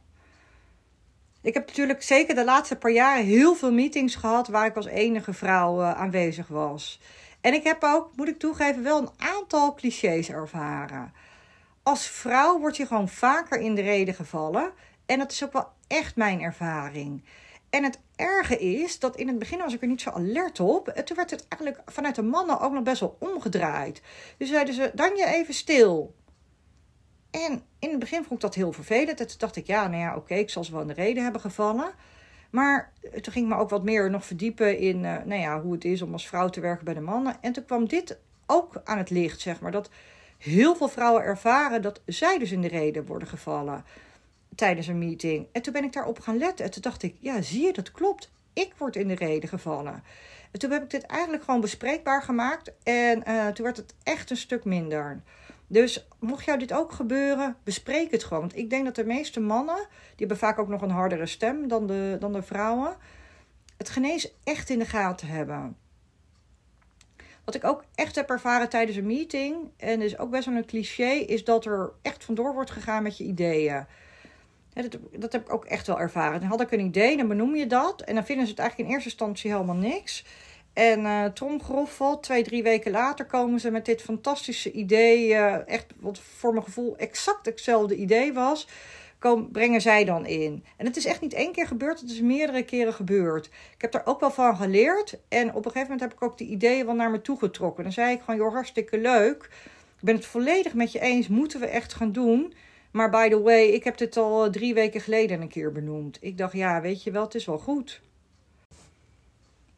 Ik 1.46 1.54
heb 1.54 1.68
natuurlijk 1.68 2.04
zeker 2.04 2.36
de 2.36 2.44
laatste 2.44 2.76
paar 2.76 2.92
jaren 2.92 3.26
heel 3.26 3.56
veel 3.56 3.72
meetings 3.72 4.16
gehad 4.16 4.48
waar 4.48 4.66
ik 4.66 4.76
als 4.76 4.86
enige 4.86 5.34
vrouw 5.34 5.82
uh, 5.82 5.92
aanwezig 5.92 6.48
was. 6.48 7.00
En 7.42 7.54
ik 7.54 7.64
heb 7.64 7.84
ook, 7.84 8.12
moet 8.16 8.28
ik 8.28 8.40
toegeven, 8.40 8.84
wel 8.84 8.98
een 8.98 9.10
aantal 9.18 9.74
clichés 9.74 10.30
ervaren. 10.30 11.14
Als 11.84 12.08
vrouw 12.08 12.60
word 12.60 12.78
je 12.78 12.86
gewoon 12.86 13.10
vaker 13.10 13.60
in 13.60 13.76
de 13.76 13.82
reden 13.82 14.14
gevallen. 14.14 14.72
En 15.06 15.20
dat 15.20 15.32
is 15.32 15.44
ook 15.44 15.54
wel 15.54 15.68
echt 15.88 16.16
mijn 16.16 16.42
ervaring. 16.42 17.24
En 17.70 17.84
het 17.84 18.00
erge 18.16 18.58
is 18.58 19.00
dat 19.00 19.16
in 19.16 19.28
het 19.28 19.40
begin 19.40 19.60
was 19.60 19.74
ik 19.74 19.82
er 19.82 19.88
niet 19.88 20.02
zo 20.02 20.10
alert 20.10 20.60
op. 20.60 20.88
En 20.88 21.06
toen 21.06 21.18
werd 21.18 21.32
het 21.32 21.46
eigenlijk 21.50 21.92
vanuit 21.92 22.16
de 22.16 22.24
mannen 22.24 22.60
ook 22.60 22.74
nog 22.74 22.84
best 22.84 23.00
wel 23.00 23.18
omgedraaid. 23.20 24.02
Dus 24.38 24.50
zeiden 24.50 24.74
ze, 24.74 24.92
dan 24.94 25.16
je 25.16 25.26
even 25.26 25.54
stil. 25.54 26.14
En 27.36 27.64
in 27.80 27.90
het 27.90 28.00
begin 28.00 28.24
vond 28.24 28.34
ik 28.34 28.40
dat 28.40 28.56
heel 28.56 28.72
vervelend. 28.72 29.20
En 29.20 29.28
toen 29.28 29.38
dacht 29.38 29.56
ik, 29.56 29.68
ja, 29.68 29.88
nou 29.88 30.02
ja, 30.02 30.16
oké, 30.16 30.34
ik 30.34 30.50
zal 30.50 30.64
ze 30.64 30.72
wel 30.72 30.82
in 30.82 30.88
de 30.88 30.94
reden 30.94 31.24
hebben 31.24 31.42
gevallen. 31.42 31.92
Maar 32.50 32.92
toen 33.22 33.34
ging 33.34 33.46
ik 33.46 33.54
me 33.54 33.60
ook 33.60 33.70
wat 33.70 33.84
meer 33.84 34.10
nog 34.10 34.26
verdiepen 34.26 34.78
in 34.78 35.04
uh, 35.04 35.16
nou 35.26 35.42
ja, 35.42 35.62
hoe 35.62 35.74
het 35.74 35.86
is 35.86 36.02
om 36.02 36.14
als 36.14 36.28
vrouw 36.28 36.50
te 36.50 36.60
werken 36.60 36.86
bij 36.86 36.94
de 36.94 37.00
mannen. 37.00 37.36
En 37.42 37.52
toen 37.54 37.66
kwam 37.66 37.88
dit 37.88 38.18
ook 38.46 38.82
aan 38.84 38.98
het 38.98 39.10
licht, 39.10 39.42
zeg 39.42 39.60
maar. 39.60 39.72
Dat 39.72 39.90
heel 40.38 40.76
veel 40.76 40.88
vrouwen 40.88 41.24
ervaren 41.24 41.82
dat 41.82 42.02
zij 42.06 42.38
dus 42.38 42.52
in 42.52 42.62
de 42.62 42.68
reden 42.68 43.06
worden 43.06 43.28
gevallen 43.28 43.84
tijdens 44.56 44.88
een 44.88 44.98
meeting. 44.98 45.48
En 45.52 45.62
toen 45.62 45.74
ben 45.74 45.84
ik 45.84 45.94
daarop 45.94 46.20
gaan 46.20 46.38
letten. 46.38 46.66
En 46.66 46.72
toen 46.72 46.82
dacht 46.82 47.04
ik, 47.04 47.16
ja, 47.20 47.42
zie 47.42 47.66
je, 47.66 47.74
dat 47.74 47.92
klopt. 47.92 48.32
Ik 48.54 48.74
word 48.78 48.96
in 48.96 49.08
de 49.08 49.16
reden 49.16 49.50
gevallen. 49.50 50.04
En 50.52 50.60
toen 50.60 50.72
heb 50.72 50.84
ik 50.84 50.90
dit 50.90 51.04
eigenlijk 51.04 51.44
gewoon 51.44 51.62
bespreekbaar 51.62 52.22
gemaakt. 52.22 52.72
En 52.84 53.24
uh, 53.28 53.48
toen 53.48 53.66
werd 53.66 53.78
het 53.78 53.94
echt 54.04 54.30
een 54.30 54.38
stuk 54.38 54.66
minder. 54.66 55.22
Dus 55.68 56.08
mocht 56.20 56.46
jou 56.46 56.60
dit 56.60 56.74
ook 56.74 56.92
gebeuren, 56.92 57.58
bespreek 57.64 58.12
het 58.12 58.24
gewoon. 58.24 58.42
Want 58.42 58.58
ik 58.58 58.70
denk 58.70 58.86
dat 58.86 58.96
de 58.96 59.06
meeste 59.06 59.40
mannen, 59.40 59.76
die 59.76 60.16
hebben 60.18 60.38
vaak 60.38 60.60
ook 60.60 60.68
nog 60.68 60.82
een 60.82 60.90
hardere 60.90 61.26
stem 61.26 61.68
dan 61.68 61.88
de, 61.88 62.18
dan 62.20 62.34
de 62.34 62.42
vrouwen, 62.42 62.98
het 63.78 63.90
genees 63.90 64.34
echt 64.44 64.70
in 64.70 64.80
de 64.80 64.86
gaten 64.86 65.28
hebben. 65.28 65.78
Wat 67.46 67.56
ik 67.56 67.64
ook 67.64 67.84
echt 67.96 68.16
heb 68.16 68.30
ervaren 68.30 68.70
tijdens 68.70 68.98
een 68.98 69.06
meeting, 69.06 69.56
en 69.78 70.02
is 70.02 70.18
ook 70.18 70.30
best 70.30 70.46
wel 70.46 70.56
een 70.56 70.66
cliché, 70.66 71.10
is 71.10 71.44
dat 71.44 71.66
er 71.66 71.92
echt 72.02 72.24
vandoor 72.24 72.54
wordt 72.54 72.72
gegaan 72.72 73.04
met 73.04 73.18
je 73.18 73.24
ideeën. 73.24 73.86
dat, 74.74 74.98
dat, 75.12 75.32
heb 75.32 75.42
ik 75.42 75.54
ook 75.54 75.66
echt 75.66 75.88
wel 75.88 76.00
ervaren. 76.00 76.40
Dan 76.40 76.50
had 76.50 76.62
ik 76.62 76.72
een 76.72 76.80
idee, 76.80 77.18
dan 77.18 77.28
benoem 77.28 77.56
je 77.56 77.68
dat. 77.68 78.02
En 78.02 78.16
dan 78.16 78.26
vinden 78.26 78.46
ze 78.46 78.52
het 78.52 78.60
eigenlijk 78.60 78.90
in 78.90 78.96
eerste 78.96 79.10
instantie 79.10 79.52
helemaal 79.52 79.76
niks. 79.76 80.26
En 80.76 81.00
uh, 81.00 81.26
tromgeroffel, 81.26 82.20
twee, 82.20 82.44
drie 82.44 82.64
weken 82.64 82.92
later 82.92 83.26
komen 83.26 83.60
ze 83.60 83.72
met 83.72 83.86
dit 83.86 84.02
fantastische 84.02 84.72
idee. 84.72 85.30
Uh, 85.30 85.68
echt 85.68 85.86
wat 86.00 86.20
voor 86.20 86.54
mijn 86.54 86.66
gevoel 86.66 86.98
exact 86.98 87.46
hetzelfde 87.46 87.96
idee 87.96 88.34
was. 88.34 88.68
Brengen 89.52 89.82
zij 89.82 90.06
dan 90.06 90.26
in. 90.26 90.64
En 90.78 90.86
het 90.86 90.98
is 90.98 91.06
echt 91.06 91.22
niet 91.22 91.34
één 91.34 91.52
keer 91.52 91.68
gebeurd, 91.68 92.00
het 92.00 92.10
is 92.10 92.22
meerdere 92.22 92.64
keren 92.64 92.94
gebeurd. 92.94 93.46
Ik 93.46 93.82
heb 93.82 93.94
er 93.94 94.06
ook 94.06 94.20
wel 94.20 94.32
van 94.32 94.56
geleerd. 94.56 95.20
En 95.28 95.48
op 95.48 95.66
een 95.66 95.72
gegeven 95.72 95.82
moment 95.82 96.00
heb 96.00 96.14
ik 96.14 96.22
ook 96.22 96.38
die 96.38 96.48
ideeën 96.48 96.86
wel 96.86 96.96
naar 96.96 97.12
me 97.12 97.22
toe 97.22 97.38
getrokken. 97.38 97.84
Dan 97.84 97.92
zei 97.92 98.14
ik 98.14 98.20
gewoon, 98.20 98.40
joh, 98.40 98.54
hartstikke 98.54 98.98
leuk. 98.98 99.44
Ik 99.98 100.02
ben 100.02 100.16
het 100.16 100.26
volledig 100.26 100.74
met 100.74 100.92
je 100.92 101.00
eens, 101.00 101.28
moeten 101.28 101.60
we 101.60 101.66
echt 101.66 101.94
gaan 101.94 102.12
doen. 102.12 102.54
Maar 102.92 103.10
by 103.10 103.30
the 103.30 103.42
way, 103.42 103.66
ik 103.66 103.84
heb 103.84 103.98
dit 103.98 104.18
al 104.18 104.50
drie 104.50 104.74
weken 104.74 105.02
geleden 105.02 105.42
een 105.42 105.48
keer 105.48 105.72
benoemd. 105.72 106.18
Ik 106.22 106.38
dacht, 106.38 106.54
ja, 106.54 106.82
weet 106.82 107.04
je 107.04 107.12
wel, 107.12 107.24
het 107.24 107.36
is 107.36 107.46
wel 107.46 107.60
goed. 107.60 108.02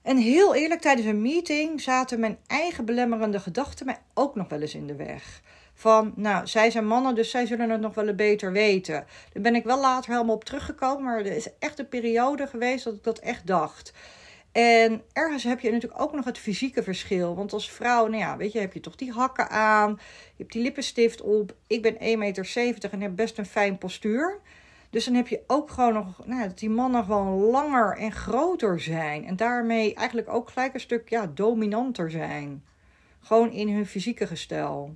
En 0.08 0.18
heel 0.18 0.56
eerlijk, 0.56 0.82
tijdens 0.82 1.08
een 1.08 1.22
meeting 1.22 1.82
zaten 1.82 2.20
mijn 2.20 2.38
eigen 2.48 2.86
belemmerende 2.86 3.40
gedachten 3.40 3.86
mij 3.86 3.98
ook 4.14 4.36
nog 4.36 4.50
wel 4.50 4.62
eens 4.62 4.76
in 4.76 4.88
de 4.88 4.96
weg. 4.96 5.42
van, 5.74 6.14
nou, 6.16 6.48
zij 6.48 6.72
zijn 6.72 6.88
mannen, 6.88 7.16
dus 7.16 7.32
zij 7.32 7.46
zullen 7.46 7.70
het 7.70 7.82
nog 7.82 7.94
wel 7.94 8.16
beter 8.16 8.52
weten. 8.52 9.06
Daar 9.34 9.44
ben 9.44 9.56
ik 9.56 9.64
wel 9.64 9.80
later 9.80 10.12
helemaal 10.12 10.36
op 10.36 10.44
teruggekomen, 10.44 11.04
maar 11.04 11.20
er 11.20 11.36
is 11.36 11.50
echt 11.60 11.80
een 11.80 11.88
periode 11.88 12.48
geweest 12.48 12.84
dat 12.84 12.94
ik 12.94 13.04
dat 13.04 13.20
echt 13.20 13.48
dacht. 13.48 13.94
En 14.52 15.02
ergens 15.14 15.44
heb 15.44 15.60
je 15.60 15.72
natuurlijk 15.72 16.02
ook 16.02 16.14
nog 16.14 16.26
het 16.26 16.38
fysieke 16.38 16.84
verschil. 16.84 17.36
Want 17.36 17.54
als 17.54 17.72
vrouw, 17.72 18.08
nou 18.08 18.22
ja, 18.22 18.38
weet 18.38 18.52
je, 18.52 18.60
heb 18.60 18.74
je 18.74 18.80
toch 18.80 18.96
die 18.96 19.12
hakken 19.12 19.50
aan. 19.50 20.00
Je 20.36 20.44
hebt 20.44 20.52
die 20.52 20.62
lippenstift 20.62 21.22
op. 21.22 21.56
Ik 21.68 21.82
ben 21.82 21.94
1,70 21.94 22.00
meter 22.18 22.90
en 22.92 23.02
heb 23.02 23.16
best 23.16 23.38
een 23.38 23.46
fijn 23.46 23.78
postuur. 23.78 24.40
Dus 24.98 25.06
dan 25.06 25.16
heb 25.16 25.28
je 25.28 25.44
ook 25.48 25.70
gewoon 25.70 25.94
nog 25.94 26.26
nou, 26.26 26.48
dat 26.48 26.60
die 26.60 26.70
mannen 26.70 27.04
gewoon 27.04 27.40
langer 27.40 27.98
en 27.98 28.12
groter 28.12 28.80
zijn. 28.80 29.26
En 29.26 29.36
daarmee 29.36 29.94
eigenlijk 29.94 30.30
ook 30.30 30.50
gelijk 30.50 30.74
een 30.74 30.80
stuk 30.80 31.10
ja, 31.10 31.32
dominanter 31.34 32.12
zijn. 32.12 32.64
Gewoon 33.20 33.52
in 33.52 33.70
hun 33.70 33.86
fysieke 33.86 34.28
gestel. 34.28 34.96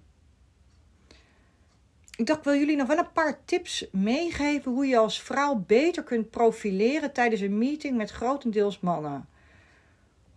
Ik 2.15 2.25
dacht, 2.25 2.45
wil 2.45 2.55
jullie 2.55 2.75
nog 2.75 2.87
wel 2.87 2.97
een 2.97 3.11
paar 3.11 3.45
tips 3.45 3.87
meegeven 3.91 4.71
hoe 4.71 4.85
je 4.85 4.97
als 4.97 5.21
vrouw 5.21 5.55
beter 5.55 6.03
kunt 6.03 6.29
profileren 6.29 7.13
tijdens 7.13 7.41
een 7.41 7.57
meeting 7.57 7.97
met 7.97 8.11
grotendeels 8.11 8.79
mannen. 8.79 9.27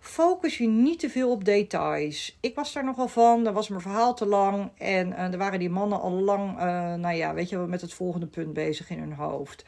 Focus 0.05 0.59
je 0.59 0.67
niet 0.67 0.99
te 0.99 1.11
veel 1.11 1.31
op 1.31 1.45
details. 1.45 2.39
Ik 2.41 2.55
was 2.55 2.73
daar 2.73 2.85
nogal 2.85 3.09
van, 3.09 3.45
dan 3.45 3.55
was 3.55 3.69
mijn 3.69 3.81
verhaal 3.81 4.15
te 4.15 4.27
lang 4.27 4.71
en 4.79 5.09
uh, 5.09 5.33
er 5.33 5.39
waren 5.39 5.59
die 5.59 5.71
mannen 5.71 6.01
al 6.01 6.11
lang, 6.11 6.51
uh, 6.51 6.95
nou 6.95 7.15
ja, 7.15 7.35
weet 7.35 7.49
je, 7.49 7.57
met 7.57 7.81
het 7.81 7.95
volgende 7.95 8.27
punt 8.27 8.53
bezig 8.53 8.91
in 8.91 8.99
hun 8.99 9.13
hoofd. 9.13 9.65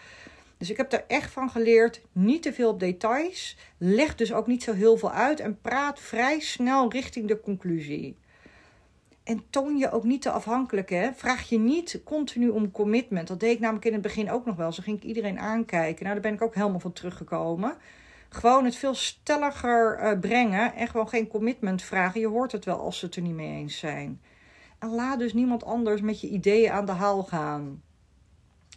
Dus 0.57 0.71
ik 0.71 0.77
heb 0.77 0.93
er 0.93 1.05
echt 1.07 1.31
van 1.31 1.51
geleerd, 1.51 2.01
niet 2.13 2.43
te 2.43 2.53
veel 2.53 2.71
op 2.71 2.81
details. 2.81 3.57
Leg 3.79 4.15
dus 4.15 4.33
ook 4.33 4.47
niet 4.47 4.63
zo 4.63 4.73
heel 4.73 4.97
veel 4.97 5.11
uit 5.11 5.41
en 5.41 5.61
praat 5.61 6.01
vrij 6.01 6.41
snel 6.41 6.91
richting 6.91 7.29
de 7.29 7.41
conclusie. 7.41 8.17
En 9.25 9.43
toon 9.51 9.77
je 9.77 9.91
ook 9.91 10.05
niet 10.05 10.23
te 10.23 10.31
afhankelijk. 10.31 10.91
Hè? 10.91 11.13
Vraag 11.15 11.49
je 11.49 11.59
niet 11.59 12.01
continu 12.05 12.49
om 12.49 12.71
commitment. 12.71 13.29
Dat 13.29 13.41
deed 13.41 13.55
ik 13.55 13.61
namelijk 13.61 13.87
in 13.87 13.93
het 13.93 14.03
begin 14.03 14.31
ook 14.31 14.47
nog 14.47 14.57
wel. 14.57 14.73
Zo 14.73 14.83
ging 14.83 14.97
ik 14.97 15.05
iedereen 15.05 15.39
aankijken. 15.39 16.05
Nou, 16.05 16.15
daar 16.15 16.31
ben 16.31 16.35
ik 16.35 16.43
ook 16.43 16.55
helemaal 16.55 16.81
van 16.81 16.93
teruggekomen. 16.93 17.77
Gewoon 18.29 18.65
het 18.65 18.77
veel 18.77 18.95
stelliger 18.95 19.99
uh, 20.03 20.21
brengen 20.21 20.75
en 20.75 20.89
gewoon 20.89 21.09
geen 21.09 21.29
commitment 21.29 21.83
vragen. 21.83 22.21
Je 22.21 22.29
hoort 22.29 22.53
het 22.53 22.65
wel 22.65 22.81
als 22.81 22.99
ze 22.99 23.07
het 23.07 23.17
er 23.17 23.23
niet 23.23 23.35
mee 23.35 23.57
eens 23.57 23.79
zijn. 23.79 24.21
En 24.79 24.89
laat 24.89 25.19
dus 25.19 25.33
niemand 25.33 25.65
anders 25.65 26.01
met 26.01 26.21
je 26.21 26.29
ideeën 26.29 26.71
aan 26.71 26.87
de 26.87 26.93
haal 26.93 27.23
gaan. 27.23 27.83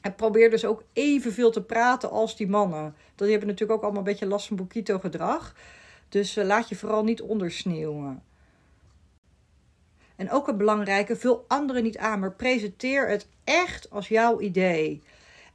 En 0.01 0.15
probeer 0.15 0.49
dus 0.49 0.65
ook 0.65 0.83
evenveel 0.93 1.51
te 1.51 1.63
praten 1.63 2.09
als 2.09 2.35
die 2.35 2.47
mannen. 2.47 2.95
Die 3.15 3.29
hebben 3.29 3.47
natuurlijk 3.47 3.77
ook 3.77 3.83
allemaal 3.83 4.01
een 4.01 4.11
beetje 4.11 4.25
last 4.25 4.47
van 4.47 4.55
boekito 4.55 4.99
gedrag. 4.99 5.55
Dus 6.09 6.37
uh, 6.37 6.45
laat 6.45 6.69
je 6.69 6.75
vooral 6.75 7.03
niet 7.03 7.21
ondersneeuwen. 7.21 8.23
En 10.15 10.31
ook 10.31 10.47
een 10.47 10.57
belangrijke, 10.57 11.15
vul 11.15 11.45
anderen 11.47 11.83
niet 11.83 11.97
aan, 11.97 12.19
maar 12.19 12.31
presenteer 12.31 13.09
het 13.09 13.27
echt 13.43 13.89
als 13.89 14.07
jouw 14.07 14.39
idee. 14.39 15.03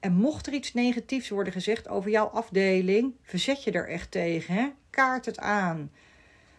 En 0.04 0.14
mocht 0.14 0.46
er 0.46 0.52
iets 0.52 0.74
negatiefs 0.74 1.28
worden 1.28 1.52
gezegd 1.52 1.88
over 1.88 2.10
jouw 2.10 2.26
afdeling, 2.26 3.14
verzet 3.22 3.64
je 3.64 3.70
er 3.70 3.88
echt 3.88 4.10
tegen. 4.10 4.54
Hè? 4.54 4.68
Kaart 4.90 5.26
het 5.26 5.38
aan. 5.38 5.90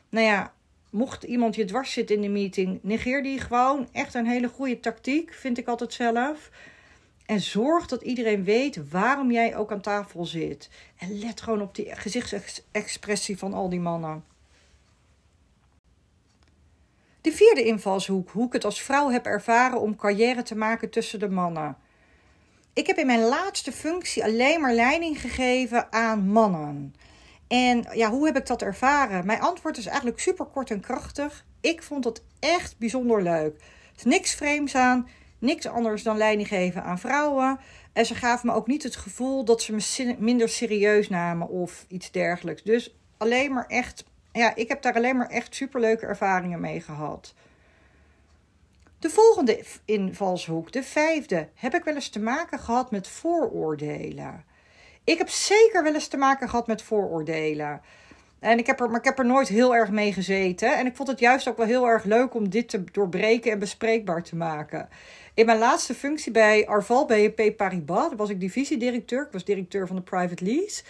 Nou 0.09 0.25
ja, 0.25 0.53
mocht 0.89 1.23
iemand 1.23 1.55
je 1.55 1.65
dwars 1.65 1.91
zitten 1.91 2.15
in 2.15 2.21
de 2.21 2.27
meeting, 2.27 2.79
negeer 2.81 3.23
die 3.23 3.39
gewoon. 3.39 3.87
Echt 3.91 4.13
een 4.13 4.25
hele 4.25 4.47
goede 4.47 4.79
tactiek, 4.79 5.33
vind 5.33 5.57
ik 5.57 5.67
altijd 5.67 5.93
zelf. 5.93 6.49
En 7.25 7.41
zorg 7.41 7.87
dat 7.87 8.01
iedereen 8.01 8.43
weet 8.43 8.89
waarom 8.89 9.31
jij 9.31 9.55
ook 9.55 9.71
aan 9.71 9.81
tafel 9.81 10.25
zit. 10.25 10.69
En 10.97 11.19
let 11.19 11.41
gewoon 11.41 11.61
op 11.61 11.75
die 11.75 11.95
gezichtsexpressie 11.95 13.37
van 13.37 13.53
al 13.53 13.69
die 13.69 13.79
mannen. 13.79 14.23
De 17.21 17.31
vierde 17.31 17.63
invalshoek, 17.63 18.29
hoe 18.29 18.45
ik 18.47 18.53
het 18.53 18.65
als 18.65 18.81
vrouw 18.81 19.09
heb 19.09 19.25
ervaren 19.25 19.81
om 19.81 19.95
carrière 19.95 20.43
te 20.43 20.55
maken 20.55 20.89
tussen 20.89 21.19
de 21.19 21.29
mannen. 21.29 21.77
Ik 22.75 22.87
heb 22.87 22.97
in 22.97 23.05
mijn 23.05 23.23
laatste 23.23 23.71
functie 23.71 24.23
alleen 24.23 24.61
maar 24.61 24.73
leiding 24.73 25.21
gegeven 25.21 25.91
aan 25.91 26.27
mannen. 26.27 26.95
En 27.47 27.87
ja, 27.93 28.09
hoe 28.09 28.25
heb 28.25 28.37
ik 28.37 28.45
dat 28.45 28.61
ervaren? 28.61 29.25
Mijn 29.25 29.39
antwoord 29.39 29.77
is 29.77 29.85
eigenlijk 29.85 30.19
super 30.19 30.45
kort 30.45 30.71
en 30.71 30.79
krachtig. 30.79 31.45
Ik 31.61 31.83
vond 31.83 32.03
het 32.03 32.23
echt 32.39 32.77
bijzonder 32.77 33.23
leuk. 33.23 33.55
Er 33.55 33.95
is 33.95 34.03
niks 34.03 34.33
vreemds 34.33 34.75
aan, 34.75 35.07
niks 35.39 35.67
anders 35.67 36.03
dan 36.03 36.17
leiding 36.17 36.47
geven 36.47 36.83
aan 36.83 36.99
vrouwen. 36.99 37.59
En 37.93 38.05
ze 38.05 38.15
gaven 38.15 38.47
me 38.47 38.53
ook 38.53 38.67
niet 38.67 38.83
het 38.83 38.95
gevoel 38.95 39.45
dat 39.45 39.61
ze 39.61 39.73
me 39.73 40.15
minder 40.19 40.49
serieus 40.49 41.09
namen 41.09 41.49
of 41.49 41.85
iets 41.87 42.11
dergelijks. 42.11 42.63
Dus 42.63 42.95
alleen 43.17 43.53
maar 43.53 43.67
echt, 43.67 44.03
ja, 44.31 44.55
ik 44.55 44.67
heb 44.67 44.81
daar 44.81 44.95
alleen 44.95 45.17
maar 45.17 45.29
echt 45.29 45.55
superleuke 45.55 46.05
ervaringen 46.05 46.59
mee 46.59 46.81
gehad. 46.81 47.33
De 49.05 49.11
volgende 49.11 49.63
invalshoek, 49.85 50.71
de 50.71 50.83
vijfde, 50.83 51.47
heb 51.53 51.73
ik 51.73 51.83
wel 51.83 51.93
eens 51.93 52.09
te 52.09 52.19
maken 52.19 52.59
gehad 52.59 52.91
met 52.91 53.07
vooroordelen. 53.07 54.45
Ik 55.03 55.17
heb 55.17 55.29
zeker 55.29 55.83
wel 55.83 55.93
eens 55.93 56.07
te 56.07 56.17
maken 56.17 56.49
gehad 56.49 56.67
met 56.67 56.81
vooroordelen. 56.81 57.81
En 58.39 58.57
ik 58.57 58.67
heb 58.67 58.79
er, 58.79 58.89
maar 58.89 58.99
ik 58.99 59.05
heb 59.05 59.19
er 59.19 59.25
nooit 59.25 59.47
heel 59.47 59.75
erg 59.75 59.89
mee 59.89 60.13
gezeten. 60.13 60.77
En 60.77 60.85
ik 60.85 60.95
vond 60.95 61.07
het 61.07 61.19
juist 61.19 61.47
ook 61.47 61.57
wel 61.57 61.65
heel 61.65 61.87
erg 61.87 62.03
leuk 62.03 62.33
om 62.33 62.49
dit 62.49 62.69
te 62.69 62.83
doorbreken 62.91 63.51
en 63.51 63.59
bespreekbaar 63.59 64.23
te 64.23 64.35
maken. 64.35 64.89
In 65.33 65.45
mijn 65.45 65.57
laatste 65.57 65.93
functie 65.93 66.31
bij 66.31 66.67
Arval 66.67 67.05
BNP 67.05 67.57
Paribas 67.57 68.11
was 68.17 68.29
ik 68.29 68.39
divisiedirecteur. 68.39 69.25
Ik 69.25 69.31
was 69.31 69.45
directeur 69.45 69.87
van 69.87 69.95
de 69.95 70.01
private 70.01 70.43
lease. 70.43 70.83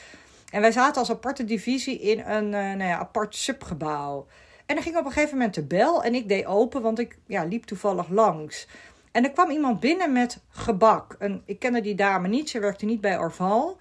En 0.52 0.62
wij 0.62 0.72
zaten 0.72 1.00
als 1.00 1.12
aparte 1.12 1.46
divisie 1.46 2.00
in 2.00 2.20
een 2.20 2.46
uh, 2.46 2.52
nou 2.52 2.84
ja, 2.84 2.98
apart 2.98 3.36
subgebouw. 3.36 4.26
En 4.66 4.76
er 4.76 4.82
ging 4.82 4.98
op 4.98 5.06
een 5.06 5.12
gegeven 5.12 5.38
moment 5.38 5.56
de 5.56 5.64
bel 5.64 6.04
en 6.04 6.16
ik 6.16 6.28
deed 6.28 6.46
open, 6.46 6.82
want 6.82 7.00
ik 7.00 7.18
ja, 7.26 7.44
liep 7.44 7.64
toevallig 7.64 8.10
langs. 8.10 8.68
En 9.12 9.24
er 9.24 9.32
kwam 9.32 9.50
iemand 9.50 9.80
binnen 9.80 10.12
met 10.12 10.40
gebak. 10.50 11.16
En 11.20 11.42
ik 11.46 11.60
kende 11.60 11.82
die 11.82 11.96
dame 11.96 12.28
niet, 12.28 12.50
ze 12.50 12.60
werkte 12.60 12.86
niet 12.86 13.02
bij 13.02 13.18
Orval. 13.18 13.78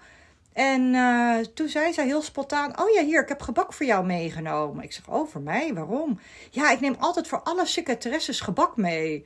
En 0.53 0.93
uh, 0.93 1.37
toen 1.53 1.67
zei 1.67 1.93
zij 1.93 2.05
heel 2.05 2.21
spontaan: 2.21 2.81
Oh 2.81 2.89
ja, 2.89 3.03
hier, 3.03 3.21
ik 3.21 3.29
heb 3.29 3.41
gebak 3.41 3.73
voor 3.73 3.85
jou 3.85 4.05
meegenomen. 4.05 4.83
Ik 4.83 4.91
zeg: 4.93 5.09
Oh, 5.09 5.27
voor 5.27 5.41
mij? 5.41 5.73
Waarom? 5.73 6.19
Ja, 6.51 6.71
ik 6.71 6.79
neem 6.79 6.95
altijd 6.99 7.27
voor 7.27 7.41
alle 7.41 7.65
secretaresses 7.65 8.39
gebak 8.39 8.77
mee. 8.77 9.25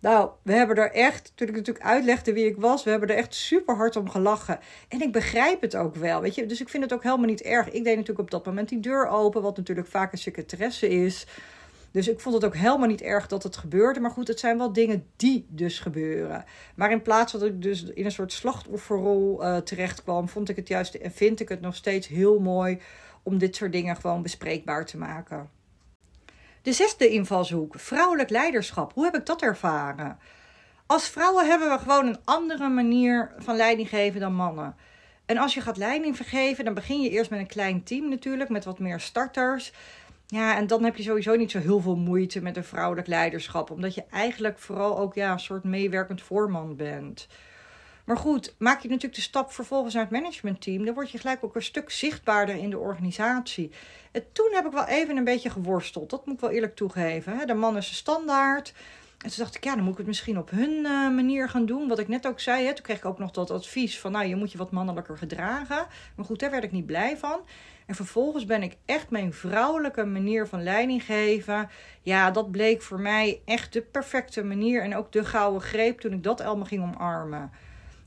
Nou, 0.00 0.30
we 0.42 0.52
hebben 0.52 0.76
er 0.76 0.92
echt, 0.92 1.32
toen 1.34 1.48
ik 1.48 1.54
natuurlijk 1.54 1.84
uitlegde 1.84 2.32
wie 2.32 2.46
ik 2.46 2.56
was, 2.56 2.84
we 2.84 2.90
hebben 2.90 3.08
er 3.08 3.16
echt 3.16 3.34
super 3.34 3.76
hard 3.76 3.96
om 3.96 4.10
gelachen. 4.10 4.58
En 4.88 5.00
ik 5.00 5.12
begrijp 5.12 5.60
het 5.60 5.76
ook 5.76 5.94
wel, 5.94 6.20
weet 6.20 6.34
je. 6.34 6.46
Dus 6.46 6.60
ik 6.60 6.68
vind 6.68 6.82
het 6.82 6.92
ook 6.92 7.02
helemaal 7.02 7.26
niet 7.26 7.42
erg. 7.42 7.66
Ik 7.66 7.84
deed 7.84 7.96
natuurlijk 7.96 8.18
op 8.18 8.30
dat 8.30 8.46
moment 8.46 8.68
die 8.68 8.80
deur 8.80 9.08
open, 9.08 9.42
wat 9.42 9.56
natuurlijk 9.56 9.88
vaak 9.88 10.12
een 10.12 10.18
secretaresse 10.18 10.88
is. 10.88 11.26
Dus 11.90 12.08
ik 12.08 12.20
vond 12.20 12.34
het 12.34 12.44
ook 12.44 12.56
helemaal 12.56 12.88
niet 12.88 13.02
erg 13.02 13.26
dat 13.26 13.42
het 13.42 13.56
gebeurde. 13.56 14.00
Maar 14.00 14.10
goed, 14.10 14.28
het 14.28 14.40
zijn 14.40 14.58
wel 14.58 14.72
dingen 14.72 15.06
die 15.16 15.46
dus 15.48 15.78
gebeuren. 15.78 16.44
Maar 16.74 16.90
in 16.90 17.02
plaats 17.02 17.32
dat 17.32 17.42
ik 17.42 17.62
dus 17.62 17.84
in 17.84 18.04
een 18.04 18.10
soort 18.10 18.32
slachtofferrol 18.32 19.42
uh, 19.42 19.56
terecht 19.56 20.02
kwam, 20.02 20.28
vond 20.28 20.48
ik 20.48 20.56
het 20.56 20.68
juist 20.68 20.94
en 20.94 21.12
vind 21.12 21.40
ik 21.40 21.48
het 21.48 21.60
nog 21.60 21.74
steeds 21.74 22.08
heel 22.08 22.38
mooi 22.38 22.80
om 23.22 23.38
dit 23.38 23.56
soort 23.56 23.72
dingen 23.72 23.96
gewoon 23.96 24.22
bespreekbaar 24.22 24.86
te 24.86 24.98
maken. 24.98 25.50
De 26.66 26.72
zesde 26.72 27.08
invalshoek, 27.08 27.74
vrouwelijk 27.78 28.30
leiderschap. 28.30 28.92
Hoe 28.92 29.04
heb 29.04 29.16
ik 29.16 29.26
dat 29.26 29.42
ervaren? 29.42 30.18
Als 30.86 31.08
vrouwen 31.08 31.46
hebben 31.46 31.70
we 31.70 31.78
gewoon 31.78 32.06
een 32.06 32.18
andere 32.24 32.68
manier 32.68 33.34
van 33.38 33.56
leiding 33.56 33.88
geven 33.88 34.20
dan 34.20 34.34
mannen. 34.34 34.74
En 35.26 35.36
als 35.36 35.54
je 35.54 35.60
gaat 35.60 35.76
leiding 35.76 36.16
vergeven, 36.16 36.64
dan 36.64 36.74
begin 36.74 37.00
je 37.00 37.10
eerst 37.10 37.30
met 37.30 37.38
een 37.38 37.46
klein 37.46 37.82
team 37.82 38.08
natuurlijk, 38.08 38.50
met 38.50 38.64
wat 38.64 38.78
meer 38.78 39.00
starters. 39.00 39.72
Ja, 40.26 40.56
en 40.56 40.66
dan 40.66 40.84
heb 40.84 40.96
je 40.96 41.02
sowieso 41.02 41.36
niet 41.36 41.50
zo 41.50 41.58
heel 41.58 41.80
veel 41.80 41.96
moeite 41.96 42.42
met 42.42 42.56
een 42.56 42.64
vrouwelijk 42.64 43.06
leiderschap, 43.06 43.70
omdat 43.70 43.94
je 43.94 44.04
eigenlijk 44.10 44.58
vooral 44.58 44.98
ook 44.98 45.14
ja, 45.14 45.32
een 45.32 45.40
soort 45.40 45.64
meewerkend 45.64 46.22
voorman 46.22 46.76
bent. 46.76 47.26
Maar 48.06 48.16
goed, 48.16 48.54
maak 48.58 48.80
je 48.80 48.88
natuurlijk 48.88 49.14
de 49.14 49.20
stap 49.20 49.52
vervolgens 49.52 49.94
naar 49.94 50.02
het 50.02 50.12
managementteam, 50.12 50.84
dan 50.84 50.94
word 50.94 51.10
je 51.10 51.18
gelijk 51.18 51.44
ook 51.44 51.54
een 51.54 51.62
stuk 51.62 51.90
zichtbaarder 51.90 52.56
in 52.56 52.70
de 52.70 52.78
organisatie. 52.78 53.70
En 54.12 54.24
toen 54.32 54.50
heb 54.52 54.66
ik 54.66 54.72
wel 54.72 54.86
even 54.86 55.16
een 55.16 55.24
beetje 55.24 55.50
geworsteld, 55.50 56.10
dat 56.10 56.26
moet 56.26 56.34
ik 56.34 56.40
wel 56.40 56.50
eerlijk 56.50 56.76
toegeven. 56.76 57.46
De 57.46 57.54
man 57.54 57.76
is 57.76 57.96
standaard. 57.96 58.72
En 59.18 59.30
toen 59.30 59.38
dacht 59.44 59.54
ik, 59.54 59.64
ja, 59.64 59.74
dan 59.74 59.82
moet 59.82 59.92
ik 59.92 59.98
het 59.98 60.06
misschien 60.06 60.38
op 60.38 60.50
hun 60.50 60.70
uh, 60.70 61.14
manier 61.14 61.48
gaan 61.48 61.66
doen. 61.66 61.88
Wat 61.88 61.98
ik 61.98 62.08
net 62.08 62.26
ook 62.26 62.40
zei, 62.40 62.66
hè. 62.66 62.74
toen 62.74 62.84
kreeg 62.84 62.96
ik 62.96 63.04
ook 63.04 63.18
nog 63.18 63.30
dat 63.30 63.50
advies 63.50 64.00
van, 64.00 64.12
nou, 64.12 64.26
je 64.26 64.36
moet 64.36 64.52
je 64.52 64.58
wat 64.58 64.70
mannelijker 64.70 65.18
gedragen. 65.18 65.86
Maar 66.16 66.24
goed, 66.24 66.38
daar 66.38 66.50
werd 66.50 66.64
ik 66.64 66.72
niet 66.72 66.86
blij 66.86 67.16
van. 67.16 67.40
En 67.86 67.94
vervolgens 67.94 68.44
ben 68.44 68.62
ik 68.62 68.76
echt 68.84 69.10
mijn 69.10 69.32
vrouwelijke 69.32 70.04
manier 70.04 70.46
van 70.46 70.62
leiding 70.62 71.04
geven. 71.04 71.68
Ja, 72.02 72.30
dat 72.30 72.50
bleek 72.50 72.82
voor 72.82 73.00
mij 73.00 73.40
echt 73.44 73.72
de 73.72 73.82
perfecte 73.82 74.44
manier. 74.44 74.82
En 74.82 74.96
ook 74.96 75.12
de 75.12 75.24
gouden 75.24 75.62
greep 75.62 76.00
toen 76.00 76.12
ik 76.12 76.22
dat 76.22 76.40
allemaal 76.40 76.66
ging 76.66 76.82
omarmen. 76.82 77.50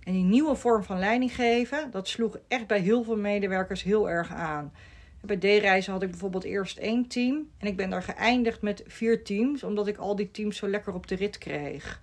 En 0.09 0.15
die 0.15 0.23
nieuwe 0.23 0.55
vorm 0.55 0.83
van 0.83 0.99
leiding 0.99 1.35
geven, 1.35 1.91
dat 1.91 2.07
sloeg 2.07 2.37
echt 2.47 2.67
bij 2.67 2.79
heel 2.79 3.03
veel 3.03 3.17
medewerkers 3.17 3.83
heel 3.83 4.09
erg 4.09 4.33
aan. 4.33 4.73
Bij 5.21 5.37
D-reizen 5.37 5.93
had 5.93 6.01
ik 6.01 6.09
bijvoorbeeld 6.09 6.43
eerst 6.43 6.77
één 6.77 7.07
team. 7.07 7.49
En 7.57 7.67
ik 7.67 7.77
ben 7.77 7.89
daar 7.89 8.03
geëindigd 8.03 8.61
met 8.61 8.83
vier 8.87 9.23
teams, 9.23 9.63
omdat 9.63 9.87
ik 9.87 9.97
al 9.97 10.15
die 10.15 10.31
teams 10.31 10.57
zo 10.57 10.67
lekker 10.67 10.93
op 10.93 11.07
de 11.07 11.15
rit 11.15 11.37
kreeg. 11.37 12.01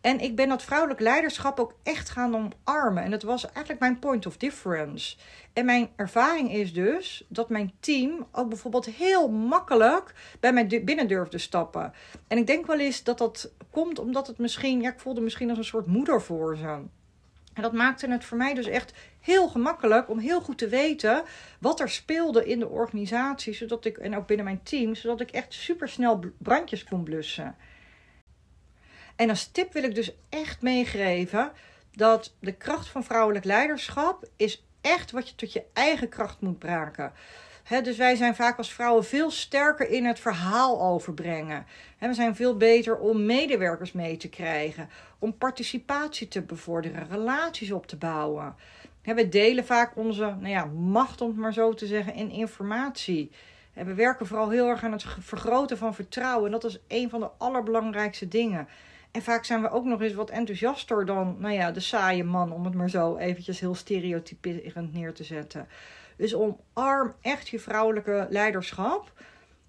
En 0.00 0.20
ik 0.20 0.36
ben 0.36 0.48
dat 0.48 0.62
vrouwelijk 0.62 1.00
leiderschap 1.00 1.60
ook 1.60 1.74
echt 1.82 2.10
gaan 2.10 2.34
omarmen. 2.34 3.02
En 3.02 3.10
dat 3.10 3.22
was 3.22 3.44
eigenlijk 3.44 3.80
mijn 3.80 3.98
point 3.98 4.26
of 4.26 4.36
difference. 4.36 5.16
En 5.52 5.64
mijn 5.64 5.88
ervaring 5.96 6.52
is 6.52 6.72
dus 6.72 7.24
dat 7.28 7.48
mijn 7.48 7.72
team 7.80 8.26
ook 8.32 8.48
bijvoorbeeld 8.48 8.86
heel 8.86 9.28
makkelijk 9.28 10.14
bij 10.40 10.52
mij 10.52 10.82
binnen 10.84 11.08
durfde 11.08 11.38
stappen. 11.38 11.92
En 12.26 12.38
ik 12.38 12.46
denk 12.46 12.66
wel 12.66 12.78
eens 12.78 13.02
dat 13.02 13.18
dat 13.18 13.52
komt 13.70 13.98
omdat 13.98 14.26
het 14.26 14.38
misschien, 14.38 14.80
ja, 14.80 14.90
ik 14.90 15.00
voelde 15.00 15.20
misschien 15.20 15.48
als 15.48 15.58
een 15.58 15.64
soort 15.64 15.86
moeder 15.86 16.22
voor 16.22 16.56
ze. 16.56 16.78
En 17.58 17.64
dat 17.64 17.72
maakte 17.72 18.10
het 18.10 18.24
voor 18.24 18.36
mij 18.36 18.54
dus 18.54 18.66
echt 18.66 18.92
heel 19.20 19.48
gemakkelijk 19.48 20.08
om 20.08 20.18
heel 20.18 20.40
goed 20.40 20.58
te 20.58 20.68
weten 20.68 21.22
wat 21.60 21.80
er 21.80 21.90
speelde 21.90 22.46
in 22.46 22.58
de 22.58 22.68
organisatie, 22.68 23.54
zodat 23.54 23.84
ik, 23.84 23.96
en 23.96 24.16
ook 24.16 24.26
binnen 24.26 24.44
mijn 24.44 24.62
team, 24.62 24.94
zodat 24.94 25.20
ik 25.20 25.30
echt 25.30 25.52
super 25.52 25.88
snel 25.88 26.20
brandjes 26.38 26.84
kon 26.84 27.02
blussen. 27.02 27.56
En 29.16 29.28
als 29.28 29.46
tip 29.46 29.72
wil 29.72 29.82
ik 29.82 29.94
dus 29.94 30.12
echt 30.28 30.62
meegeven 30.62 31.52
dat 31.92 32.34
de 32.40 32.52
kracht 32.52 32.88
van 32.88 33.04
vrouwelijk 33.04 33.44
leiderschap 33.44 34.28
is 34.36 34.64
echt 34.80 35.10
wat 35.10 35.28
je 35.28 35.34
tot 35.34 35.52
je 35.52 35.64
eigen 35.72 36.08
kracht 36.08 36.40
moet 36.40 36.58
braken. 36.58 37.12
Dus 37.68 37.96
wij 37.96 38.16
zijn 38.16 38.34
vaak 38.34 38.58
als 38.58 38.72
vrouwen 38.72 39.04
veel 39.04 39.30
sterker 39.30 39.88
in 39.90 40.04
het 40.04 40.20
verhaal 40.20 40.82
overbrengen. 40.82 41.66
we 41.98 42.14
zijn 42.14 42.36
veel 42.36 42.56
beter 42.56 42.98
om 42.98 43.26
medewerkers 43.26 43.92
mee 43.92 44.16
te 44.16 44.28
krijgen, 44.28 44.88
om 45.18 45.36
participatie 45.38 46.28
te 46.28 46.42
bevorderen, 46.42 47.08
relaties 47.08 47.72
op 47.72 47.86
te 47.86 47.96
bouwen. 47.96 48.54
we 49.02 49.28
delen 49.28 49.66
vaak 49.66 49.96
onze 49.96 50.22
nou 50.22 50.48
ja, 50.48 50.64
macht, 50.64 51.20
om 51.20 51.28
het 51.28 51.36
maar 51.36 51.52
zo 51.52 51.74
te 51.74 51.86
zeggen, 51.86 52.14
in 52.14 52.30
informatie. 52.30 53.30
we 53.72 53.94
werken 53.94 54.26
vooral 54.26 54.50
heel 54.50 54.68
erg 54.68 54.84
aan 54.84 54.92
het 54.92 55.04
vergroten 55.20 55.78
van 55.78 55.94
vertrouwen. 55.94 56.46
En 56.46 56.52
dat 56.52 56.64
is 56.64 56.80
een 56.88 57.10
van 57.10 57.20
de 57.20 57.30
allerbelangrijkste 57.38 58.28
dingen. 58.28 58.68
En 59.10 59.22
vaak 59.22 59.44
zijn 59.44 59.62
we 59.62 59.70
ook 59.70 59.84
nog 59.84 60.00
eens 60.00 60.14
wat 60.14 60.30
enthousiaster 60.30 61.06
dan 61.06 61.36
nou 61.38 61.54
ja, 61.54 61.70
de 61.70 61.80
saaie 61.80 62.24
man, 62.24 62.52
om 62.52 62.64
het 62.64 62.74
maar 62.74 62.90
zo 62.90 63.16
eventjes 63.16 63.60
heel 63.60 63.74
stereotyperend 63.74 64.92
neer 64.92 65.12
te 65.12 65.24
zetten. 65.24 65.68
Dus 66.18 66.34
omarm 66.34 67.14
echt 67.20 67.48
je 67.48 67.60
vrouwelijke 67.60 68.26
leiderschap. 68.30 69.12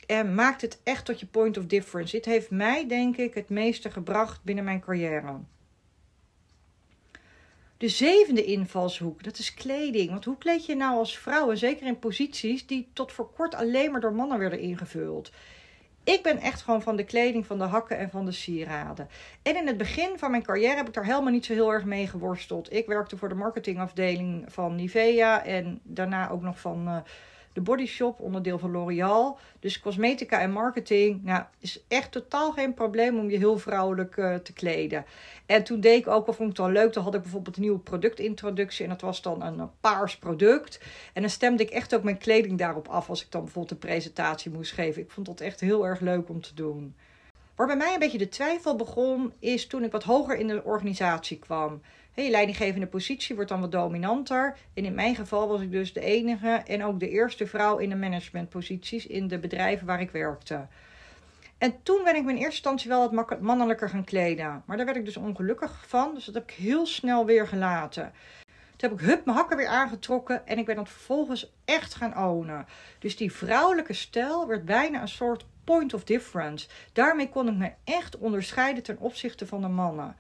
En 0.06 0.36
maak 0.36 0.62
het 0.62 0.80
echt 0.84 1.06
tot 1.06 1.20
je 1.20 1.26
point 1.26 1.58
of 1.58 1.66
difference. 1.66 2.16
Dit 2.16 2.26
heeft 2.26 2.50
mij, 2.50 2.88
denk 2.88 3.18
ik, 3.18 3.34
het 3.34 3.50
meeste 3.50 3.92
gebracht 3.92 4.44
binnen 4.44 4.64
mijn 4.64 4.80
carrière. 4.80 5.40
De 7.78 7.88
zevende 7.88 8.46
invalshoek, 8.46 9.24
dat 9.24 9.38
is 9.38 9.54
kleding. 9.54 10.10
Want 10.10 10.26
hoe 10.26 10.38
kleed 10.38 10.66
je 10.66 10.76
nou 10.76 10.98
als 10.98 11.18
vrouw, 11.18 11.52
en 11.52 11.58
zeker 11.58 11.88
in 11.88 12.00
posities 12.00 12.68
die 12.68 12.90
tot 12.94 13.12
voor 13.12 13.32
kort 13.34 13.56
alleen 13.56 13.92
maar 13.92 14.02
door 14.02 14.14
mannen 14.14 14.40
werden 14.40 14.60
ingevuld? 14.60 15.32
Ik 16.04 16.24
ben 16.24 16.38
echt 16.38 16.62
gewoon 16.62 16.82
van 16.82 16.96
de 16.96 17.04
kleding, 17.04 17.46
van 17.46 17.58
de 17.58 17.64
hakken 17.64 17.98
en 17.98 18.10
van 18.10 18.26
de 18.26 18.32
sieraden. 18.32 19.10
En 19.42 19.56
in 19.56 19.68
het 19.68 19.78
begin 19.78 20.18
van 20.18 20.32
mijn 20.32 20.44
carrière 20.44 20.76
heb 20.76 20.88
ik 20.88 20.94
daar 20.94 21.06
helemaal 21.06 21.32
niet 21.32 21.46
zo 21.46 21.54
heel 21.54 21.74
erg 21.74 21.86
mee 21.86 22.08
geworsteld. 22.08 22.74
Ik 22.74 22.88
werkte 22.88 23.18
voor 23.18 23.30
de 23.30 23.36
marketingafdeling 23.36 24.46
van 24.48 24.76
Nivea 24.76 25.46
en 25.46 25.80
daarna 25.84 26.30
ook 26.30 26.42
nog 26.42 26.60
van 26.60 26.88
uh, 26.88 26.98
de 27.54 27.62
Body 27.62 27.86
Shop, 27.86 28.20
onderdeel 28.20 28.60
van 28.60 28.72
L'Oreal. 28.72 29.38
Dus 29.60 29.80
cosmetica 29.80 30.40
en 30.40 30.52
marketing, 30.52 31.24
nou, 31.24 31.44
is 31.60 31.84
echt 31.88 32.12
totaal 32.12 32.52
geen 32.52 32.74
probleem 32.74 33.18
om 33.18 33.30
je 33.30 33.38
heel 33.38 33.58
vrouwelijk 33.58 34.18
uh, 34.18 34.36
te 34.36 34.54
kleden. 34.54 35.06
En 35.46 35.64
toen 35.64 35.80
deed 35.80 36.00
ik 36.00 36.08
ook, 36.08 36.28
al 36.28 36.34
vond 36.34 36.52
ik 36.52 36.58
het 36.58 36.66
wel 36.66 36.76
leuk, 36.84 36.94
dan 36.94 37.04
had 37.04 37.16
ik 37.16 37.22
bijvoorbeeld 37.22 37.56
een 37.56 37.62
nieuwe 37.62 37.80
productintroductie. 37.80 38.84
En 38.84 38.90
dat 38.90 39.02
was 39.02 39.22
dan 39.22 39.42
een, 39.42 39.70
paars 39.82 40.18
product. 40.18 40.80
En 41.14 41.22
dan 41.22 41.32
stemde 41.32 41.64
ik 41.64 41.70
echt 41.70 41.96
ook 41.96 42.04
mijn 42.04 42.18
kleding 42.18 42.58
daarop 42.58 42.88
af 42.88 43.10
als 43.10 43.24
ik 43.24 43.32
dan 43.32 43.44
bijvoorbeeld 43.44 43.74
een 43.74 43.90
presentatie 43.90 44.52
moest 44.52 44.72
geven. 44.72 45.02
Ik 45.02 45.12
vond 45.12 45.26
dat 45.26 45.42
echt 45.42 45.60
heel 45.60 45.86
erg 45.86 46.00
leuk 46.00 46.30
om 46.30 46.42
te 46.42 46.54
doen. 46.54 46.96
Waar 47.60 47.68
bij 47.68 47.78
mij 47.78 47.94
een 47.94 48.00
beetje 48.00 48.18
de 48.18 48.30
twijfel 48.30 48.76
begon, 48.76 49.34
is 49.40 49.68
toen 49.68 49.84
ik 49.84 49.92
wat 49.92 50.04
hoger 50.04 50.38
in 50.38 50.48
de 50.48 50.64
organisatie 50.64 51.40
kwam. 51.40 51.82
je 52.14 52.30
leidinggevende 52.30 52.88
positie 52.88 53.36
wordt 53.36 53.50
dan 53.50 53.62
wat 53.62 53.72
dominanter. 53.72 54.58
En 54.74 54.86
in 54.86 54.94
mijn 54.94 55.16
geval 55.16 55.48
was 55.48 55.62
ik 55.62 55.72
dus 55.72 55.94
de 55.94 56.00
enige 56.00 56.50
en 56.50 56.84
ook 56.84 57.00
de 57.00 57.10
eerste 57.10 57.48
vrouw 57.48 57.78
in 57.78 57.90
de 57.90 57.96
managementposities 57.96 59.08
in 59.08 59.28
de 59.28 59.40
bedrijven 59.40 59.88
waar 59.88 60.02
ik 60.02 60.12
werkte. 60.12 60.68
En 61.58 61.84
toen 61.84 62.04
ben 62.04 62.16
ik 62.16 62.24
me 62.24 62.30
in 62.30 62.36
eerste 62.36 62.52
instantie 62.52 62.90
wel 62.90 63.16
wat 63.16 63.42
mannelijker 63.42 63.90
gaan 63.90 64.04
kleden. 64.04 64.64
Maar 64.66 64.78
daar 64.78 64.86
werd 64.86 64.98
ik 64.98 65.06
dus 65.06 65.18
ongelukkig 65.18 65.88
van. 65.88 66.14
Dus 66.14 66.26
dat 66.26 66.34
heb 66.34 66.50
ik 66.50 66.56
heel 66.56 66.86
snel 66.86 67.26
weer 67.26 67.48
gelaten. 67.48 68.14
Toen 68.76 68.90
heb 68.90 69.00
ik 69.00 69.06
hup 69.06 69.26
mijn 69.26 69.38
hakken 69.38 69.58
weer 69.58 69.68
aangetrokken. 69.68 70.48
En 70.48 70.58
ik 70.58 70.66
ben 70.66 70.76
dat 70.76 70.90
vervolgens 70.90 71.54
echt 71.66 71.96
gaan 71.96 72.18
ownen. 72.18 72.66
Dus 73.00 73.18
die 73.18 73.32
vrouwelijke 73.32 73.94
stijl 73.94 74.48
werd 74.48 74.66
bijna 74.66 75.02
een 75.02 75.08
soort 75.08 75.46
point 75.70 75.94
of 75.94 76.04
difference. 76.04 76.68
Daarmee 76.94 77.30
kon 77.30 77.48
ik 77.48 77.54
me 77.54 77.72
echt 77.84 78.18
onderscheiden 78.18 78.84
ten 78.84 79.00
opzichte 79.00 79.48
van 79.48 79.62
de 79.62 79.68
mannen. 79.68 80.16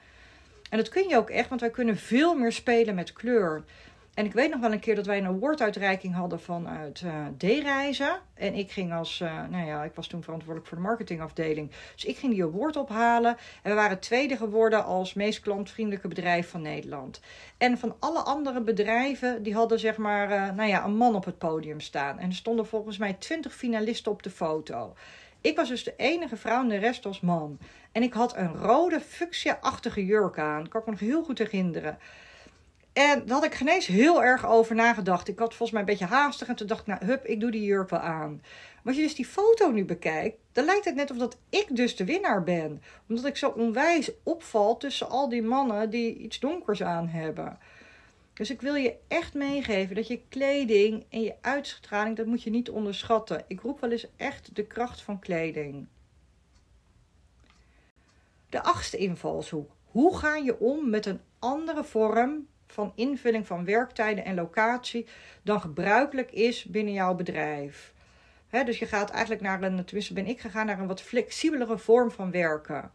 En 0.69 0.77
dat 0.77 0.89
kun 0.89 1.07
je 1.07 1.17
ook 1.17 1.29
echt, 1.29 1.49
want 1.49 1.61
wij 1.61 1.69
kunnen 1.69 1.97
veel 1.97 2.35
meer 2.35 2.51
spelen 2.51 2.95
met 2.95 3.13
kleur. 3.13 3.63
En 4.13 4.25
ik 4.25 4.33
weet 4.33 4.49
nog 4.49 4.59
wel 4.59 4.71
een 4.71 4.79
keer 4.79 4.95
dat 4.95 5.05
wij 5.05 5.17
een 5.17 5.25
awarduitreiking 5.25 6.15
hadden 6.15 6.39
vanuit 6.39 7.01
uh, 7.01 7.25
D-reizen. 7.37 8.19
En 8.33 8.53
ik 8.53 8.71
ging 8.71 8.93
als, 8.93 9.19
uh, 9.19 9.43
nou 9.49 9.65
ja, 9.65 9.83
ik 9.83 9.91
was 9.95 10.07
toen 10.07 10.23
verantwoordelijk 10.23 10.67
voor 10.67 10.77
de 10.77 10.83
marketingafdeling. 10.83 11.71
Dus 11.93 12.05
ik 12.05 12.17
ging 12.17 12.33
die 12.33 12.43
award 12.43 12.75
ophalen. 12.75 13.37
En 13.63 13.69
we 13.69 13.75
waren 13.75 13.99
tweede 13.99 14.37
geworden 14.37 14.85
als 14.85 15.13
meest 15.13 15.39
klantvriendelijke 15.39 16.07
bedrijf 16.07 16.49
van 16.49 16.61
Nederland. 16.61 17.21
En 17.57 17.77
van 17.77 17.95
alle 17.99 18.19
andere 18.19 18.61
bedrijven, 18.61 19.43
die 19.43 19.53
hadden 19.53 19.79
zeg 19.79 19.97
maar, 19.97 20.31
uh, 20.31 20.55
nou 20.55 20.69
ja, 20.69 20.85
een 20.85 20.97
man 20.97 21.15
op 21.15 21.25
het 21.25 21.37
podium 21.37 21.79
staan. 21.79 22.19
En 22.19 22.29
er 22.29 22.35
stonden 22.35 22.67
volgens 22.67 22.97
mij 22.97 23.13
twintig 23.13 23.55
finalisten 23.55 24.11
op 24.11 24.23
de 24.23 24.29
foto. 24.29 24.93
Ik 25.41 25.55
was 25.55 25.67
dus 25.67 25.83
de 25.83 25.93
enige 25.97 26.37
vrouw 26.37 26.61
en 26.61 26.67
de 26.67 26.77
rest 26.77 27.05
als 27.05 27.19
man. 27.19 27.57
En 27.91 28.03
ik 28.03 28.13
had 28.13 28.37
een 28.37 28.55
rode 28.55 28.99
fuchsia-achtige 28.99 30.05
jurk 30.05 30.37
aan. 30.37 30.67
Kan 30.67 30.79
ik 30.79 30.85
me 30.85 30.91
nog 30.91 31.01
heel 31.01 31.23
goed 31.23 31.37
herinneren. 31.37 31.97
En 32.93 33.25
daar 33.25 33.35
had 33.35 33.45
ik 33.45 33.53
geen 33.53 33.67
eens 33.67 33.85
heel 33.85 34.23
erg 34.23 34.47
over 34.47 34.75
nagedacht. 34.75 35.27
Ik 35.27 35.39
had 35.39 35.47
volgens 35.47 35.71
mij 35.71 35.79
een 35.79 35.85
beetje 35.85 36.15
haastig. 36.15 36.47
En 36.47 36.55
toen 36.55 36.67
dacht 36.67 36.81
ik, 36.81 36.87
nou, 36.87 37.05
hup, 37.05 37.25
ik 37.25 37.39
doe 37.39 37.51
die 37.51 37.63
jurk 37.63 37.89
wel 37.89 37.99
aan. 37.99 38.41
Maar 38.73 38.93
als 38.93 38.95
je 38.95 39.01
dus 39.01 39.15
die 39.15 39.25
foto 39.25 39.71
nu 39.71 39.85
bekijkt, 39.85 40.37
dan 40.51 40.65
lijkt 40.65 40.85
het 40.85 40.95
net 40.95 41.11
of 41.11 41.17
dat 41.17 41.37
ik 41.49 41.75
dus 41.75 41.95
de 41.95 42.05
winnaar 42.05 42.43
ben. 42.43 42.81
Omdat 43.09 43.25
ik 43.25 43.37
zo 43.37 43.49
onwijs 43.49 44.11
opval 44.23 44.77
tussen 44.77 45.09
al 45.09 45.29
die 45.29 45.41
mannen 45.41 45.89
die 45.89 46.17
iets 46.17 46.39
donkers 46.39 46.83
aan 46.83 47.07
hebben. 47.07 47.57
Dus 48.39 48.49
ik 48.49 48.61
wil 48.61 48.75
je 48.75 48.95
echt 49.07 49.33
meegeven 49.33 49.95
dat 49.95 50.07
je 50.07 50.21
kleding 50.29 51.05
en 51.09 51.21
je 51.21 51.35
uitstraling, 51.41 52.17
dat 52.17 52.25
moet 52.25 52.43
je 52.43 52.49
niet 52.49 52.69
onderschatten. 52.69 53.43
Ik 53.47 53.61
roep 53.61 53.79
wel 53.79 53.91
eens 53.91 54.07
echt 54.17 54.55
de 54.55 54.65
kracht 54.65 55.01
van 55.01 55.19
kleding. 55.19 55.87
De 58.49 58.63
achtste 58.63 58.97
invalshoek. 58.97 59.71
Hoe 59.85 60.17
ga 60.17 60.35
je 60.35 60.59
om 60.59 60.89
met 60.89 61.05
een 61.05 61.19
andere 61.39 61.83
vorm 61.83 62.47
van 62.67 62.91
invulling 62.95 63.47
van 63.47 63.65
werktijden 63.65 64.25
en 64.25 64.35
locatie 64.35 65.07
dan 65.43 65.61
gebruikelijk 65.61 66.31
is 66.31 66.63
binnen 66.63 66.93
jouw 66.93 67.15
bedrijf. 67.15 67.93
dus 68.49 68.79
je 68.79 68.85
gaat 68.85 69.09
eigenlijk 69.09 69.41
naar 69.41 69.63
een, 69.63 69.85
tenminste 69.85 70.13
ben 70.13 70.27
ik 70.27 70.39
gegaan 70.39 70.65
naar 70.65 70.79
een 70.79 70.87
wat 70.87 71.01
flexibelere 71.01 71.77
vorm 71.77 72.11
van 72.11 72.31
werken. 72.31 72.91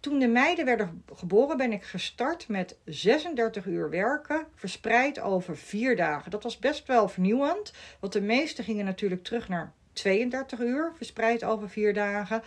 Toen 0.00 0.18
de 0.18 0.28
meiden 0.28 0.64
werden 0.64 1.04
geboren, 1.14 1.56
ben 1.56 1.72
ik 1.72 1.82
gestart 1.82 2.48
met 2.48 2.78
36 2.84 3.66
uur 3.66 3.90
werken, 3.90 4.46
verspreid 4.54 5.20
over 5.20 5.56
vier 5.56 5.96
dagen. 5.96 6.30
Dat 6.30 6.42
was 6.42 6.58
best 6.58 6.86
wel 6.86 7.08
vernieuwend, 7.08 7.72
want 8.00 8.12
de 8.12 8.20
meesten 8.20 8.64
gingen 8.64 8.84
natuurlijk 8.84 9.22
terug 9.22 9.48
naar 9.48 9.72
32 9.92 10.60
uur, 10.60 10.92
verspreid 10.96 11.44
over 11.44 11.70
vier 11.70 11.94
dagen. 11.94 12.42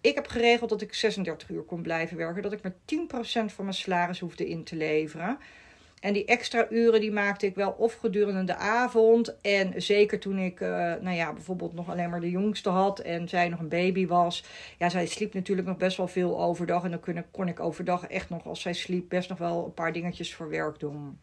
Ik 0.00 0.14
heb 0.14 0.26
geregeld 0.26 0.70
dat 0.70 0.82
ik 0.82 0.94
36 0.94 1.48
uur 1.48 1.62
kon 1.62 1.82
blijven 1.82 2.16
werken. 2.16 2.42
Dat 2.42 2.52
ik 2.52 2.62
maar 2.62 2.72
10% 2.72 3.54
van 3.54 3.64
mijn 3.64 3.76
salaris 3.76 4.20
hoefde 4.20 4.48
in 4.48 4.64
te 4.64 4.76
leveren. 4.76 5.38
En 6.02 6.12
die 6.12 6.24
extra 6.24 6.66
uren 6.70 7.00
die 7.00 7.12
maakte 7.12 7.46
ik 7.46 7.54
wel 7.54 7.70
of 7.70 7.94
gedurende 7.94 8.44
de 8.44 8.56
avond. 8.56 9.40
En 9.40 9.82
zeker 9.82 10.18
toen 10.18 10.38
ik, 10.38 10.60
uh, 10.60 10.68
nou 11.00 11.10
ja, 11.10 11.32
bijvoorbeeld 11.32 11.74
nog 11.74 11.90
alleen 11.90 12.10
maar 12.10 12.20
de 12.20 12.30
jongste 12.30 12.68
had 12.68 12.98
en 12.98 13.28
zij 13.28 13.48
nog 13.48 13.60
een 13.60 13.68
baby 13.68 14.06
was. 14.06 14.44
Ja, 14.78 14.88
zij 14.88 15.06
sliep 15.06 15.34
natuurlijk 15.34 15.68
nog 15.68 15.76
best 15.76 15.96
wel 15.96 16.08
veel 16.08 16.42
overdag. 16.42 16.84
En 16.84 16.90
dan 16.90 17.00
kon 17.00 17.16
ik, 17.16 17.24
kon 17.30 17.48
ik 17.48 17.60
overdag 17.60 18.06
echt 18.06 18.30
nog, 18.30 18.46
als 18.46 18.60
zij 18.60 18.72
sliep, 18.72 19.08
best 19.08 19.28
nog 19.28 19.38
wel 19.38 19.64
een 19.64 19.74
paar 19.74 19.92
dingetjes 19.92 20.34
voor 20.34 20.48
werk 20.48 20.78
doen. 20.78 21.18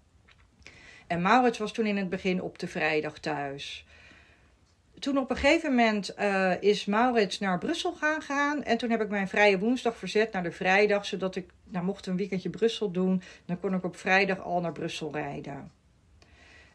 En 1.07 1.21
Maurits 1.21 1.57
was 1.57 1.71
toen 1.71 1.85
in 1.85 1.97
het 1.97 2.09
begin 2.09 2.41
op 2.41 2.59
de 2.59 2.67
vrijdag 2.67 3.19
thuis 3.19 3.85
toen 4.99 5.17
op 5.17 5.29
een 5.29 5.35
gegeven 5.35 5.69
moment 5.69 6.13
uh, 6.19 6.61
is 6.61 6.85
Maurits 6.85 7.39
naar 7.39 7.57
Brussel 7.57 7.93
gaan 7.93 8.21
gaan. 8.21 8.63
En 8.63 8.77
toen 8.77 8.89
heb 8.89 9.01
ik 9.01 9.09
mijn 9.09 9.27
vrije 9.27 9.59
woensdag 9.59 9.97
verzet 9.97 10.31
naar 10.31 10.43
de 10.43 10.51
vrijdag. 10.51 11.05
Zodat 11.05 11.35
ik, 11.35 11.49
nou 11.63 11.85
mocht 11.85 12.05
een 12.05 12.17
weekendje 12.17 12.49
Brussel 12.49 12.91
doen. 12.91 13.21
Dan 13.45 13.59
kon 13.59 13.73
ik 13.73 13.83
op 13.83 13.95
vrijdag 13.95 14.39
al 14.39 14.61
naar 14.61 14.71
Brussel 14.71 15.11
rijden. 15.11 15.71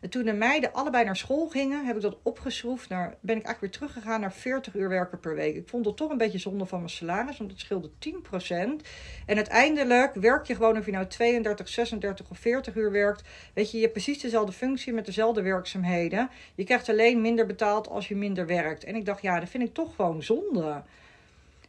En 0.04 0.10
toen 0.10 0.24
de 0.24 0.32
meiden 0.32 0.72
allebei 0.72 1.04
naar 1.04 1.16
school 1.16 1.48
gingen, 1.48 1.86
heb 1.86 1.96
ik 1.96 2.02
dat 2.02 2.16
opgeschroefd. 2.22 2.88
Naar, 2.88 3.06
ben 3.20 3.36
ik 3.36 3.44
eigenlijk 3.44 3.60
weer 3.60 3.70
teruggegaan 3.70 4.20
naar 4.20 4.32
40 4.32 4.74
uur 4.74 4.88
werken 4.88 5.20
per 5.20 5.34
week. 5.34 5.56
Ik 5.56 5.68
vond 5.68 5.86
het 5.86 5.96
toch 5.96 6.10
een 6.10 6.18
beetje 6.18 6.38
zonde 6.38 6.66
van 6.66 6.78
mijn 6.78 6.90
salaris, 6.90 7.38
want 7.38 7.50
het 7.50 7.60
scheelde 7.60 7.90
10%. 7.90 8.86
En 9.26 9.36
uiteindelijk 9.36 10.14
werk 10.14 10.46
je 10.46 10.54
gewoon 10.54 10.78
of 10.78 10.86
je 10.86 10.92
nou 10.92 11.06
32, 11.06 11.68
36 11.68 12.30
of 12.30 12.38
40 12.38 12.74
uur 12.74 12.90
werkt. 12.90 13.22
Weet 13.54 13.70
je, 13.70 13.76
je 13.76 13.82
hebt 13.82 13.94
precies 13.94 14.20
dezelfde 14.20 14.52
functie 14.52 14.92
met 14.92 15.06
dezelfde 15.06 15.42
werkzaamheden. 15.42 16.30
Je 16.54 16.64
krijgt 16.64 16.88
alleen 16.88 17.20
minder 17.20 17.46
betaald 17.46 17.88
als 17.88 18.08
je 18.08 18.16
minder 18.16 18.46
werkt. 18.46 18.84
En 18.84 18.94
ik 18.94 19.04
dacht, 19.04 19.22
ja, 19.22 19.40
dat 19.40 19.48
vind 19.48 19.64
ik 19.64 19.74
toch 19.74 19.94
gewoon 19.94 20.22
zonde. 20.22 20.82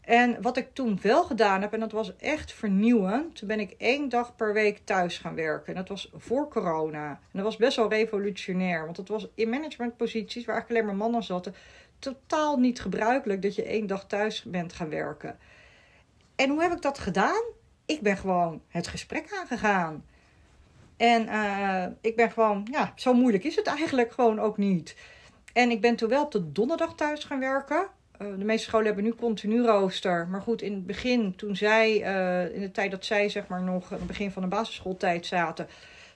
En 0.05 0.41
wat 0.41 0.57
ik 0.57 0.73
toen 0.73 0.99
wel 1.01 1.23
gedaan 1.23 1.61
heb, 1.61 1.73
en 1.73 1.79
dat 1.79 1.91
was 1.91 2.15
echt 2.15 2.53
vernieuwend, 2.53 3.35
toen 3.35 3.47
ben 3.47 3.59
ik 3.59 3.75
één 3.77 4.09
dag 4.09 4.35
per 4.35 4.53
week 4.53 4.81
thuis 4.83 5.17
gaan 5.17 5.35
werken. 5.35 5.67
En 5.67 5.75
dat 5.75 5.89
was 5.89 6.11
voor 6.15 6.49
corona. 6.49 7.09
En 7.09 7.17
dat 7.31 7.43
was 7.43 7.55
best 7.55 7.77
wel 7.77 7.89
revolutionair, 7.89 8.85
want 8.85 8.97
het 8.97 9.07
was 9.07 9.27
in 9.35 9.49
managementposities 9.49 10.45
waar 10.45 10.55
eigenlijk 10.55 10.69
alleen 10.69 10.97
maar 10.97 11.05
mannen 11.07 11.23
zaten, 11.23 11.55
totaal 11.99 12.57
niet 12.57 12.81
gebruikelijk 12.81 13.41
dat 13.41 13.55
je 13.55 13.63
één 13.63 13.87
dag 13.87 14.07
thuis 14.07 14.43
bent 14.43 14.73
gaan 14.73 14.89
werken. 14.89 15.37
En 16.35 16.49
hoe 16.49 16.61
heb 16.61 16.71
ik 16.71 16.81
dat 16.81 16.99
gedaan? 16.99 17.43
Ik 17.85 18.01
ben 18.01 18.17
gewoon 18.17 18.61
het 18.67 18.87
gesprek 18.87 19.33
aangegaan. 19.39 20.05
En 20.97 21.25
uh, 21.27 21.85
ik 22.01 22.15
ben 22.15 22.31
gewoon, 22.31 22.67
ja, 22.71 22.93
zo 22.95 23.13
moeilijk 23.13 23.43
is 23.43 23.55
het 23.55 23.67
eigenlijk 23.67 24.11
gewoon 24.11 24.39
ook 24.39 24.57
niet. 24.57 24.95
En 25.53 25.71
ik 25.71 25.81
ben 25.81 25.95
toen 25.95 26.09
wel 26.09 26.23
op 26.23 26.31
de 26.31 26.51
donderdag 26.51 26.95
thuis 26.95 27.23
gaan 27.23 27.39
werken. 27.39 27.87
Uh, 28.21 28.27
de 28.37 28.45
meeste 28.45 28.67
scholen 28.67 28.85
hebben 28.85 29.03
nu 29.03 29.13
continu 29.13 29.65
rooster. 29.65 30.27
Maar 30.27 30.41
goed, 30.41 30.61
in 30.61 30.73
het 30.73 30.85
begin, 30.85 31.35
toen 31.35 31.55
zij, 31.55 31.99
uh, 31.99 32.55
in 32.55 32.61
de 32.61 32.71
tijd 32.71 32.91
dat 32.91 33.05
zij 33.05 33.29
zeg 33.29 33.47
maar 33.47 33.61
nog 33.61 33.91
aan 33.91 33.97
het 33.97 34.07
begin 34.07 34.31
van 34.31 34.41
de 34.41 34.47
basisschooltijd 34.47 35.25
zaten, 35.25 35.67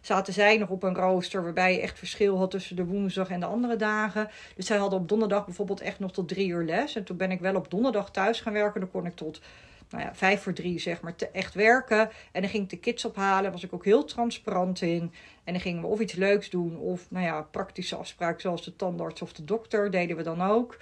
zaten 0.01 0.33
zij 0.33 0.57
nog 0.57 0.69
op 0.69 0.83
een 0.83 0.95
rooster 0.95 1.43
waarbij 1.43 1.73
je 1.73 1.81
echt 1.81 1.97
verschil 1.97 2.37
had 2.37 2.51
tussen 2.51 2.75
de 2.75 2.85
woensdag 2.85 3.29
en 3.29 3.39
de 3.39 3.45
andere 3.45 3.75
dagen. 3.75 4.29
Dus 4.55 4.65
zij 4.65 4.77
hadden 4.77 4.99
op 4.99 5.09
donderdag 5.09 5.45
bijvoorbeeld 5.45 5.81
echt 5.81 5.99
nog 5.99 6.11
tot 6.11 6.27
drie 6.27 6.47
uur 6.47 6.63
les. 6.63 6.95
En 6.95 7.03
toen 7.03 7.17
ben 7.17 7.31
ik 7.31 7.39
wel 7.39 7.55
op 7.55 7.71
donderdag 7.71 8.11
thuis 8.11 8.41
gaan 8.41 8.53
werken. 8.53 8.79
Dan 8.79 8.91
kon 8.91 9.05
ik 9.05 9.15
tot 9.15 9.41
nou 9.89 10.03
ja, 10.03 10.15
vijf 10.15 10.41
voor 10.41 10.53
drie, 10.53 10.79
zeg 10.79 11.01
maar, 11.01 11.15
te 11.15 11.29
echt 11.29 11.53
werken. 11.53 12.09
En 12.31 12.41
dan 12.41 12.49
ging 12.49 12.63
ik 12.63 12.69
de 12.69 12.79
kids 12.79 13.05
ophalen, 13.05 13.51
was 13.51 13.63
ik 13.63 13.73
ook 13.73 13.85
heel 13.85 14.05
transparant 14.05 14.81
in. 14.81 15.11
En 15.43 15.53
dan 15.53 15.61
gingen 15.61 15.81
we 15.81 15.87
of 15.87 15.99
iets 15.99 16.13
leuks 16.13 16.49
doen, 16.49 16.77
of 16.77 17.05
nou 17.09 17.25
ja, 17.25 17.41
praktische 17.41 17.95
afspraken 17.95 18.41
zoals 18.41 18.63
de 18.63 18.75
tandarts 18.75 19.21
of 19.21 19.33
de 19.33 19.43
dokter 19.43 19.91
deden 19.91 20.17
we 20.17 20.23
dan 20.23 20.41
ook. 20.41 20.77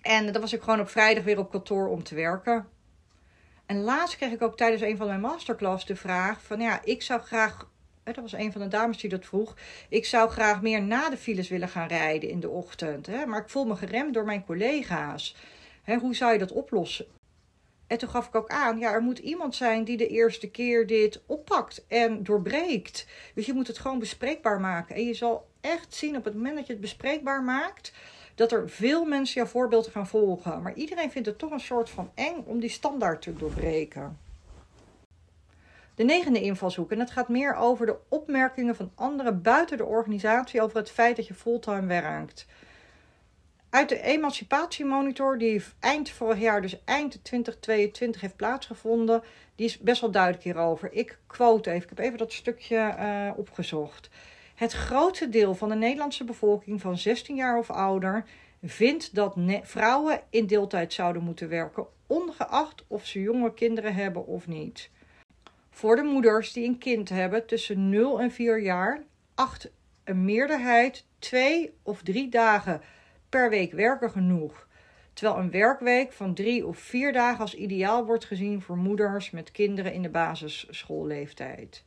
En 0.00 0.32
dan 0.32 0.40
was 0.40 0.52
ik 0.52 0.62
gewoon 0.62 0.80
op 0.80 0.88
vrijdag 0.88 1.24
weer 1.24 1.38
op 1.38 1.50
kantoor 1.50 1.88
om 1.88 2.02
te 2.02 2.14
werken. 2.14 2.68
En 3.66 3.80
laatst 3.80 4.16
kreeg 4.16 4.32
ik 4.32 4.42
ook 4.42 4.56
tijdens 4.56 4.82
een 4.82 4.96
van 4.96 5.06
mijn 5.06 5.20
masterclass 5.20 5.86
de 5.86 5.96
vraag 5.96 6.42
van 6.42 6.60
ja, 6.60 6.80
ik 6.84 7.02
zou 7.02 7.20
graag, 7.20 7.68
dat 8.02 8.16
was 8.16 8.32
een 8.32 8.52
van 8.52 8.60
de 8.60 8.68
dames 8.68 8.98
die 8.98 9.10
dat 9.10 9.24
vroeg, 9.24 9.56
ik 9.88 10.04
zou 10.04 10.30
graag 10.30 10.62
meer 10.62 10.82
na 10.82 11.10
de 11.10 11.16
files 11.16 11.48
willen 11.48 11.68
gaan 11.68 11.88
rijden 11.88 12.28
in 12.28 12.40
de 12.40 12.48
ochtend. 12.48 13.06
Hè, 13.06 13.26
maar 13.26 13.40
ik 13.40 13.48
voel 13.48 13.64
me 13.64 13.76
geremd 13.76 14.14
door 14.14 14.24
mijn 14.24 14.44
collega's. 14.44 15.36
Hè, 15.82 15.96
hoe 15.96 16.14
zou 16.14 16.32
je 16.32 16.38
dat 16.38 16.52
oplossen? 16.52 17.06
En 17.86 17.98
toen 17.98 18.08
gaf 18.08 18.26
ik 18.26 18.34
ook 18.34 18.48
aan, 18.48 18.78
ja, 18.78 18.92
er 18.92 19.02
moet 19.02 19.18
iemand 19.18 19.54
zijn 19.54 19.84
die 19.84 19.96
de 19.96 20.08
eerste 20.08 20.50
keer 20.50 20.86
dit 20.86 21.20
oppakt 21.26 21.84
en 21.88 22.22
doorbreekt. 22.22 23.06
Dus 23.34 23.46
je 23.46 23.52
moet 23.52 23.66
het 23.66 23.78
gewoon 23.78 23.98
bespreekbaar 23.98 24.60
maken. 24.60 24.94
En 24.94 25.04
je 25.04 25.14
zal 25.14 25.48
echt 25.60 25.94
zien 25.94 26.16
op 26.16 26.24
het 26.24 26.34
moment 26.34 26.56
dat 26.56 26.66
je 26.66 26.72
het 26.72 26.80
bespreekbaar 26.80 27.42
maakt, 27.42 27.92
dat 28.34 28.52
er 28.52 28.70
veel 28.70 29.04
mensen 29.04 29.40
jouw 29.40 29.50
voorbeeld 29.50 29.86
gaan 29.86 30.06
volgen. 30.06 30.62
Maar 30.62 30.74
iedereen 30.74 31.10
vindt 31.10 31.28
het 31.28 31.38
toch 31.38 31.50
een 31.50 31.60
soort 31.60 31.90
van 31.90 32.10
eng 32.14 32.42
om 32.44 32.60
die 32.60 32.70
standaard 32.70 33.22
te 33.22 33.36
doorbreken. 33.36 34.18
De 35.94 36.04
negende 36.04 36.40
invalshoek, 36.40 36.90
en 36.90 36.98
het 36.98 37.10
gaat 37.10 37.28
meer 37.28 37.54
over 37.54 37.86
de 37.86 37.96
opmerkingen 38.08 38.76
van 38.76 38.92
anderen 38.94 39.42
buiten 39.42 39.76
de 39.76 39.84
organisatie 39.84 40.62
over 40.62 40.76
het 40.76 40.90
feit 40.90 41.16
dat 41.16 41.26
je 41.26 41.34
fulltime 41.34 41.86
werkt. 41.86 42.46
Uit 43.70 43.88
de 43.88 44.00
emancipatiemonitor, 44.00 45.38
die 45.38 45.62
eind 45.80 46.10
vorig 46.10 46.38
jaar, 46.38 46.62
dus 46.62 46.84
eind 46.84 47.24
2022, 47.24 48.20
heeft 48.20 48.36
plaatsgevonden, 48.36 49.22
die 49.54 49.66
is 49.66 49.78
best 49.78 50.00
wel 50.00 50.10
duidelijk 50.10 50.44
hierover. 50.44 50.92
Ik 50.92 51.18
quote 51.26 51.70
even, 51.70 51.82
ik 51.82 51.88
heb 51.88 51.98
even 51.98 52.18
dat 52.18 52.32
stukje 52.32 52.94
uh, 52.98 53.30
opgezocht. 53.36 54.10
Het 54.60 54.72
grootste 54.72 55.28
deel 55.28 55.54
van 55.54 55.68
de 55.68 55.74
Nederlandse 55.74 56.24
bevolking 56.24 56.80
van 56.80 56.98
16 56.98 57.36
jaar 57.36 57.58
of 57.58 57.70
ouder 57.70 58.24
vindt 58.62 59.14
dat 59.14 59.36
vrouwen 59.62 60.20
in 60.30 60.46
deeltijd 60.46 60.92
zouden 60.92 61.22
moeten 61.22 61.48
werken, 61.48 61.86
ongeacht 62.06 62.84
of 62.86 63.06
ze 63.06 63.20
jonge 63.20 63.54
kinderen 63.54 63.94
hebben 63.94 64.26
of 64.26 64.46
niet. 64.46 64.90
Voor 65.70 65.96
de 65.96 66.02
moeders 66.02 66.52
die 66.52 66.68
een 66.68 66.78
kind 66.78 67.08
hebben 67.08 67.46
tussen 67.46 67.88
0 67.88 68.20
en 68.20 68.30
4 68.30 68.60
jaar, 68.60 69.02
acht 69.34 69.70
een 70.04 70.24
meerderheid 70.24 71.04
twee 71.18 71.74
of 71.82 72.02
drie 72.02 72.28
dagen 72.28 72.80
per 73.28 73.50
week 73.50 73.72
werken 73.72 74.10
genoeg. 74.10 74.68
Terwijl 75.12 75.38
een 75.38 75.50
werkweek 75.50 76.12
van 76.12 76.34
drie 76.34 76.66
of 76.66 76.78
vier 76.78 77.12
dagen 77.12 77.40
als 77.40 77.54
ideaal 77.54 78.04
wordt 78.04 78.24
gezien 78.24 78.62
voor 78.62 78.76
moeders 78.76 79.30
met 79.30 79.50
kinderen 79.50 79.92
in 79.92 80.02
de 80.02 80.10
basisschoolleeftijd. 80.10 81.84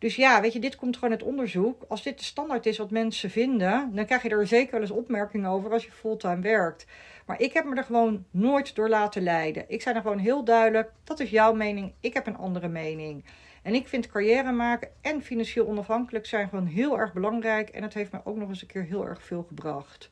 Dus 0.00 0.16
ja, 0.16 0.40
weet 0.40 0.52
je, 0.52 0.58
dit 0.58 0.76
komt 0.76 0.94
gewoon 0.94 1.10
uit 1.10 1.22
onderzoek. 1.22 1.82
Als 1.88 2.02
dit 2.02 2.18
de 2.18 2.24
standaard 2.24 2.66
is 2.66 2.78
wat 2.78 2.90
mensen 2.90 3.30
vinden, 3.30 3.94
dan 3.94 4.04
krijg 4.06 4.22
je 4.22 4.28
er 4.28 4.46
zeker 4.46 4.72
wel 4.72 4.80
eens 4.80 4.90
opmerkingen 4.90 5.50
over 5.50 5.72
als 5.72 5.84
je 5.84 5.90
fulltime 5.90 6.40
werkt. 6.40 6.86
Maar 7.26 7.40
ik 7.40 7.52
heb 7.52 7.64
me 7.64 7.76
er 7.76 7.84
gewoon 7.84 8.24
nooit 8.30 8.74
door 8.74 8.88
laten 8.88 9.22
leiden. 9.22 9.64
Ik 9.68 9.82
zei 9.82 9.94
er 9.94 10.02
gewoon 10.02 10.18
heel 10.18 10.44
duidelijk: 10.44 10.90
dat 11.04 11.20
is 11.20 11.30
jouw 11.30 11.52
mening, 11.52 11.92
ik 12.00 12.14
heb 12.14 12.26
een 12.26 12.36
andere 12.36 12.68
mening. 12.68 13.24
En 13.62 13.74
ik 13.74 13.88
vind 13.88 14.06
carrière 14.06 14.52
maken 14.52 14.88
en 15.00 15.22
financieel 15.22 15.66
onafhankelijk 15.66 16.26
zijn 16.26 16.48
gewoon 16.48 16.66
heel 16.66 16.98
erg 16.98 17.12
belangrijk. 17.12 17.68
En 17.68 17.82
het 17.82 17.94
heeft 17.94 18.12
me 18.12 18.20
ook 18.24 18.36
nog 18.36 18.48
eens 18.48 18.62
een 18.62 18.68
keer 18.68 18.84
heel 18.84 19.06
erg 19.06 19.22
veel 19.22 19.42
gebracht. 19.42 20.10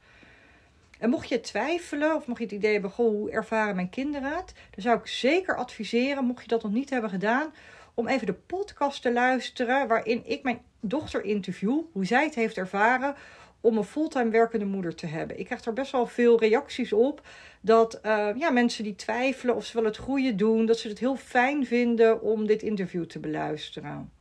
En 0.99 1.11
mocht 1.11 1.29
je 1.29 1.41
twijfelen 1.41 2.17
of 2.17 2.27
mocht 2.27 2.39
je 2.39 2.45
het 2.45 2.55
idee 2.55 2.73
hebben, 2.73 2.91
goh, 2.91 3.11
hoe 3.11 3.31
ervaren 3.31 3.75
mijn 3.75 3.91
kinderen 3.91 4.37
het? 4.37 4.53
Dan 4.71 4.83
zou 4.83 4.99
ik 4.99 5.07
zeker 5.07 5.57
adviseren, 5.57 6.25
mocht 6.25 6.43
je 6.43 6.49
dat 6.49 6.63
nog 6.63 6.73
niet 6.73 6.91
hebben 6.91 7.11
gedaan, 7.11 7.53
om 7.99 8.09
even 8.09 8.27
de 8.27 8.35
podcast 8.35 9.03
te 9.03 9.13
luisteren 9.13 9.89
waarin 9.89 10.23
ik 10.25 10.43
mijn 10.43 10.61
dochter 10.81 11.25
interview, 11.25 11.81
hoe 11.93 12.05
zij 12.05 12.25
het 12.25 12.35
heeft 12.35 12.57
ervaren 12.57 13.15
om 13.61 13.77
een 13.77 13.85
fulltime 13.85 14.31
werkende 14.31 14.65
moeder 14.65 14.95
te 14.95 15.07
hebben. 15.07 15.39
Ik 15.39 15.45
krijg 15.45 15.65
er 15.65 15.73
best 15.73 15.93
wel 15.93 16.07
veel 16.07 16.41
reacties 16.41 16.93
op 16.93 17.27
dat 17.61 18.01
uh, 18.07 18.29
ja, 18.37 18.51
mensen 18.51 18.85
die 18.85 18.95
twijfelen 18.95 19.55
of 19.55 19.65
ze 19.65 19.77
wel 19.77 19.85
het 19.85 19.97
goede 19.97 20.35
doen, 20.35 20.67
dat 20.67 20.79
ze 20.79 20.89
het 20.89 20.99
heel 20.99 21.17
fijn 21.17 21.67
vinden 21.67 22.23
om 22.23 22.47
dit 22.47 22.63
interview 22.63 23.05
te 23.05 23.19
beluisteren. 23.19 24.13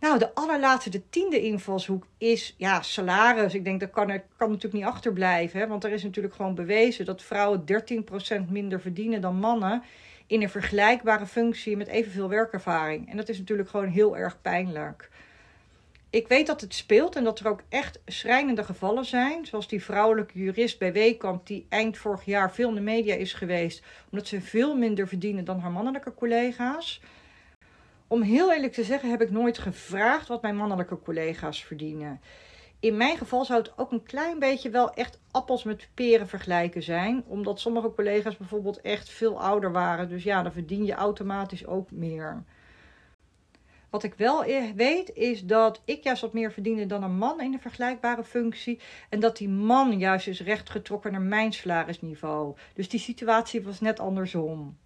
Nou, 0.00 0.18
de 0.18 0.34
allerlaatste, 0.34 0.90
de 0.90 1.08
tiende 1.08 1.42
invalshoek 1.42 2.06
is 2.18 2.54
ja, 2.58 2.82
salaris. 2.82 3.54
Ik 3.54 3.64
denk 3.64 3.80
dat 3.80 3.90
kan, 3.90 4.10
er, 4.10 4.24
kan 4.36 4.48
natuurlijk 4.48 4.84
niet 4.84 4.92
achterblijven. 4.92 5.68
Want 5.68 5.84
er 5.84 5.92
is 5.92 6.02
natuurlijk 6.02 6.34
gewoon 6.34 6.54
bewezen 6.54 7.04
dat 7.04 7.22
vrouwen 7.22 7.64
13% 8.46 8.50
minder 8.50 8.80
verdienen 8.80 9.20
dan 9.20 9.36
mannen. 9.36 9.82
In 10.26 10.42
een 10.42 10.50
vergelijkbare 10.50 11.26
functie 11.26 11.76
met 11.76 11.86
evenveel 11.86 12.28
werkervaring. 12.28 13.10
En 13.10 13.16
dat 13.16 13.28
is 13.28 13.38
natuurlijk 13.38 13.68
gewoon 13.68 13.88
heel 13.88 14.16
erg 14.16 14.42
pijnlijk. 14.42 15.10
Ik 16.10 16.28
weet 16.28 16.46
dat 16.46 16.60
het 16.60 16.74
speelt 16.74 17.16
en 17.16 17.24
dat 17.24 17.38
er 17.38 17.48
ook 17.48 17.62
echt 17.68 18.00
schrijnende 18.06 18.64
gevallen 18.64 19.04
zijn. 19.04 19.46
Zoals 19.46 19.68
die 19.68 19.84
vrouwelijke 19.84 20.38
jurist 20.38 20.78
bij 20.78 20.92
Weekamp, 20.92 21.46
die 21.46 21.66
eind 21.68 21.98
vorig 21.98 22.24
jaar 22.24 22.52
veel 22.52 22.68
in 22.68 22.74
de 22.74 22.80
media 22.80 23.14
is 23.14 23.32
geweest. 23.32 23.82
Omdat 24.10 24.26
ze 24.26 24.40
veel 24.40 24.76
minder 24.76 25.08
verdienen 25.08 25.44
dan 25.44 25.60
haar 25.60 25.70
mannelijke 25.70 26.14
collega's 26.14 27.00
om 28.08 28.22
heel 28.22 28.52
eerlijk 28.52 28.72
te 28.72 28.84
zeggen, 28.84 29.10
heb 29.10 29.22
ik 29.22 29.30
nooit 29.30 29.58
gevraagd 29.58 30.28
wat 30.28 30.42
mijn 30.42 30.56
mannelijke 30.56 30.98
collega's 30.98 31.64
verdienen. 31.64 32.20
In 32.80 32.96
mijn 32.96 33.16
geval 33.16 33.44
zou 33.44 33.58
het 33.60 33.78
ook 33.78 33.92
een 33.92 34.02
klein 34.02 34.38
beetje 34.38 34.70
wel 34.70 34.94
echt 34.94 35.20
appels 35.30 35.64
met 35.64 35.88
peren 35.94 36.28
vergelijken 36.28 36.82
zijn. 36.82 37.24
Omdat 37.26 37.60
sommige 37.60 37.94
collega's 37.94 38.36
bijvoorbeeld 38.36 38.80
echt 38.80 39.08
veel 39.08 39.40
ouder 39.40 39.72
waren. 39.72 40.08
Dus 40.08 40.22
ja, 40.22 40.42
dan 40.42 40.52
verdien 40.52 40.84
je 40.84 40.94
automatisch 40.94 41.66
ook 41.66 41.90
meer. 41.90 42.44
Wat 43.90 44.02
ik 44.02 44.14
wel 44.14 44.44
weet 44.74 45.10
is 45.14 45.44
dat 45.44 45.82
ik 45.84 46.02
juist 46.02 46.22
wat 46.22 46.32
meer 46.32 46.52
verdiende 46.52 46.86
dan 46.86 47.02
een 47.02 47.16
man 47.16 47.40
in 47.40 47.52
een 47.52 47.60
vergelijkbare 47.60 48.24
functie. 48.24 48.80
En 49.08 49.20
dat 49.20 49.36
die 49.36 49.48
man 49.48 49.98
juist 49.98 50.26
is 50.26 50.40
rechtgetrokken 50.40 51.12
naar 51.12 51.20
mijn 51.20 51.52
salarisniveau. 51.52 52.56
Dus 52.74 52.88
die 52.88 53.00
situatie 53.00 53.62
was 53.62 53.80
net 53.80 54.00
andersom. 54.00 54.76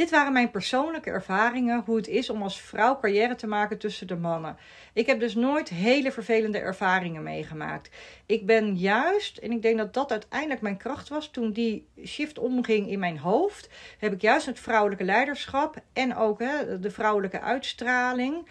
Dit 0.00 0.10
waren 0.10 0.32
mijn 0.32 0.50
persoonlijke 0.50 1.10
ervaringen 1.10 1.82
hoe 1.86 1.96
het 1.96 2.08
is 2.08 2.30
om 2.30 2.42
als 2.42 2.60
vrouw 2.60 2.98
carrière 3.00 3.34
te 3.34 3.46
maken 3.46 3.78
tussen 3.78 4.06
de 4.06 4.16
mannen. 4.16 4.56
Ik 4.92 5.06
heb 5.06 5.20
dus 5.20 5.34
nooit 5.34 5.68
hele 5.68 6.12
vervelende 6.12 6.58
ervaringen 6.58 7.22
meegemaakt. 7.22 7.90
Ik 8.26 8.46
ben 8.46 8.76
juist, 8.76 9.38
en 9.38 9.52
ik 9.52 9.62
denk 9.62 9.78
dat 9.78 9.94
dat 9.94 10.10
uiteindelijk 10.10 10.60
mijn 10.60 10.76
kracht 10.76 11.08
was 11.08 11.30
toen 11.30 11.52
die 11.52 11.86
shift 12.04 12.38
omging 12.38 12.90
in 12.90 12.98
mijn 12.98 13.18
hoofd, 13.18 13.68
heb 13.98 14.12
ik 14.12 14.20
juist 14.20 14.46
het 14.46 14.60
vrouwelijke 14.60 15.04
leiderschap 15.04 15.76
en 15.92 16.16
ook 16.16 16.38
hè, 16.38 16.80
de 16.80 16.90
vrouwelijke 16.90 17.40
uitstraling 17.40 18.46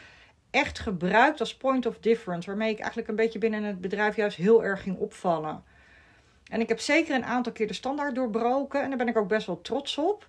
echt 0.51 0.79
gebruikt 0.79 1.39
als 1.39 1.57
point 1.57 1.85
of 1.85 1.99
difference, 1.99 2.49
waarmee 2.49 2.71
ik 2.71 2.79
eigenlijk 2.79 3.09
een 3.09 3.15
beetje 3.15 3.39
binnen 3.39 3.63
het 3.63 3.81
bedrijf 3.81 4.15
juist 4.15 4.37
heel 4.37 4.63
erg 4.63 4.81
ging 4.81 4.97
opvallen. 4.97 5.63
En 6.49 6.61
ik 6.61 6.69
heb 6.69 6.79
zeker 6.79 7.15
een 7.15 7.25
aantal 7.25 7.51
keer 7.51 7.67
de 7.67 7.73
standaard 7.73 8.15
doorbroken 8.15 8.81
en 8.81 8.89
daar 8.89 8.97
ben 8.97 9.07
ik 9.07 9.17
ook 9.17 9.27
best 9.27 9.47
wel 9.47 9.61
trots 9.61 9.97
op. 9.97 10.27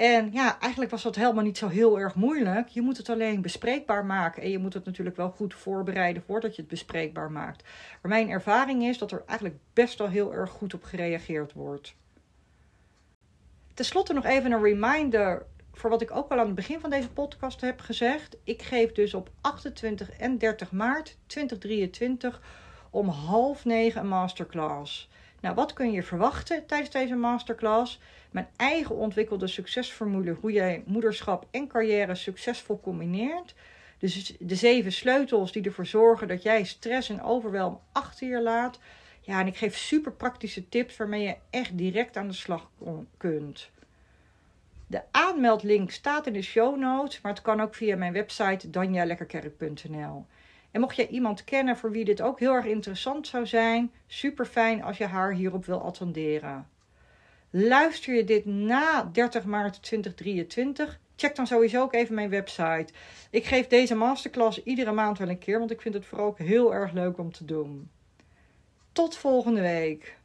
En 0.00 0.32
ja, 0.32 0.60
eigenlijk 0.60 0.90
was 0.90 1.02
dat 1.02 1.16
helemaal 1.16 1.44
niet 1.44 1.58
zo 1.58 1.68
heel 1.68 1.98
erg 1.98 2.14
moeilijk. 2.14 2.68
Je 2.68 2.80
moet 2.80 2.96
het 2.96 3.08
alleen 3.08 3.42
bespreekbaar 3.42 4.04
maken. 4.04 4.42
En 4.42 4.50
je 4.50 4.58
moet 4.58 4.74
het 4.74 4.84
natuurlijk 4.84 5.16
wel 5.16 5.30
goed 5.30 5.54
voorbereiden 5.54 6.22
voordat 6.22 6.54
je 6.54 6.60
het 6.60 6.70
bespreekbaar 6.70 7.30
maakt. 7.30 7.62
Maar 8.02 8.10
mijn 8.10 8.30
ervaring 8.30 8.82
is 8.82 8.98
dat 8.98 9.12
er 9.12 9.22
eigenlijk 9.26 9.58
best 9.72 9.98
wel 9.98 10.08
heel 10.08 10.34
erg 10.34 10.50
goed 10.50 10.74
op 10.74 10.82
gereageerd 10.84 11.52
wordt. 11.52 11.94
Ten 13.74 13.84
slotte 13.84 14.12
nog 14.12 14.24
even 14.24 14.52
een 14.52 14.62
reminder 14.62 15.46
voor 15.72 15.90
wat 15.90 16.02
ik 16.02 16.16
ook 16.16 16.30
al 16.30 16.38
aan 16.38 16.46
het 16.46 16.54
begin 16.54 16.80
van 16.80 16.90
deze 16.90 17.10
podcast 17.10 17.60
heb 17.60 17.80
gezegd. 17.80 18.36
Ik 18.44 18.62
geef 18.62 18.92
dus 18.92 19.14
op 19.14 19.30
28 19.40 20.10
en 20.10 20.38
30 20.38 20.72
maart 20.72 21.16
2023 21.26 22.40
om 22.90 23.08
half 23.08 23.64
negen 23.64 24.00
een 24.00 24.08
masterclass. 24.08 25.10
Nou, 25.40 25.54
wat 25.54 25.72
kun 25.72 25.92
je 25.92 26.02
verwachten 26.02 26.66
tijdens 26.66 26.90
deze 26.90 27.14
masterclass? 27.14 28.00
Mijn 28.30 28.48
eigen 28.56 28.94
ontwikkelde 28.94 29.46
succesformule 29.46 30.36
hoe 30.40 30.52
jij 30.52 30.82
moederschap 30.86 31.46
en 31.50 31.68
carrière 31.68 32.14
succesvol 32.14 32.80
combineert. 32.80 33.54
Dus 33.98 34.36
de 34.38 34.54
zeven 34.54 34.92
sleutels 34.92 35.52
die 35.52 35.62
ervoor 35.62 35.86
zorgen 35.86 36.28
dat 36.28 36.42
jij 36.42 36.64
stress 36.64 37.08
en 37.08 37.22
overwelm 37.22 37.80
achter 37.92 38.28
je 38.28 38.42
laat. 38.42 38.78
Ja, 39.20 39.40
en 39.40 39.46
ik 39.46 39.56
geef 39.56 39.76
super 39.76 40.12
praktische 40.12 40.68
tips 40.68 40.96
waarmee 40.96 41.22
je 41.22 41.36
echt 41.50 41.78
direct 41.78 42.16
aan 42.16 42.28
de 42.28 42.34
slag 42.34 42.70
kunt. 43.16 43.70
De 44.86 45.02
aanmeldlink 45.10 45.90
staat 45.90 46.26
in 46.26 46.32
de 46.32 46.42
show 46.42 46.76
notes, 46.78 47.20
maar 47.20 47.32
het 47.32 47.42
kan 47.42 47.60
ook 47.60 47.74
via 47.74 47.96
mijn 47.96 48.12
website 48.12 48.70
danjalekkerkerk.nl. 48.70 50.26
En 50.70 50.80
mocht 50.80 50.96
jij 50.96 51.08
iemand 51.08 51.44
kennen 51.44 51.76
voor 51.76 51.90
wie 51.90 52.04
dit 52.04 52.22
ook 52.22 52.38
heel 52.38 52.54
erg 52.54 52.64
interessant 52.64 53.26
zou 53.26 53.46
zijn, 53.46 53.92
super 54.06 54.46
fijn 54.46 54.82
als 54.82 54.98
je 54.98 55.04
haar 55.04 55.32
hierop 55.32 55.64
wil 55.64 55.82
attenderen. 55.82 56.68
Luister 57.50 58.14
je 58.14 58.24
dit 58.24 58.44
na 58.44 59.04
30 59.12 59.44
maart 59.44 59.82
2023? 59.82 61.00
Check 61.16 61.36
dan 61.36 61.46
sowieso 61.46 61.82
ook 61.82 61.94
even 61.94 62.14
mijn 62.14 62.30
website. 62.30 62.92
Ik 63.30 63.44
geef 63.44 63.66
deze 63.66 63.94
masterclass 63.94 64.62
iedere 64.62 64.92
maand 64.92 65.18
wel 65.18 65.28
een 65.28 65.38
keer, 65.38 65.58
want 65.58 65.70
ik 65.70 65.80
vind 65.80 65.94
het 65.94 66.06
vooral 66.06 66.26
ook 66.26 66.38
heel 66.38 66.74
erg 66.74 66.92
leuk 66.92 67.18
om 67.18 67.32
te 67.32 67.44
doen. 67.44 67.90
Tot 68.92 69.16
volgende 69.16 69.60
week. 69.60 70.18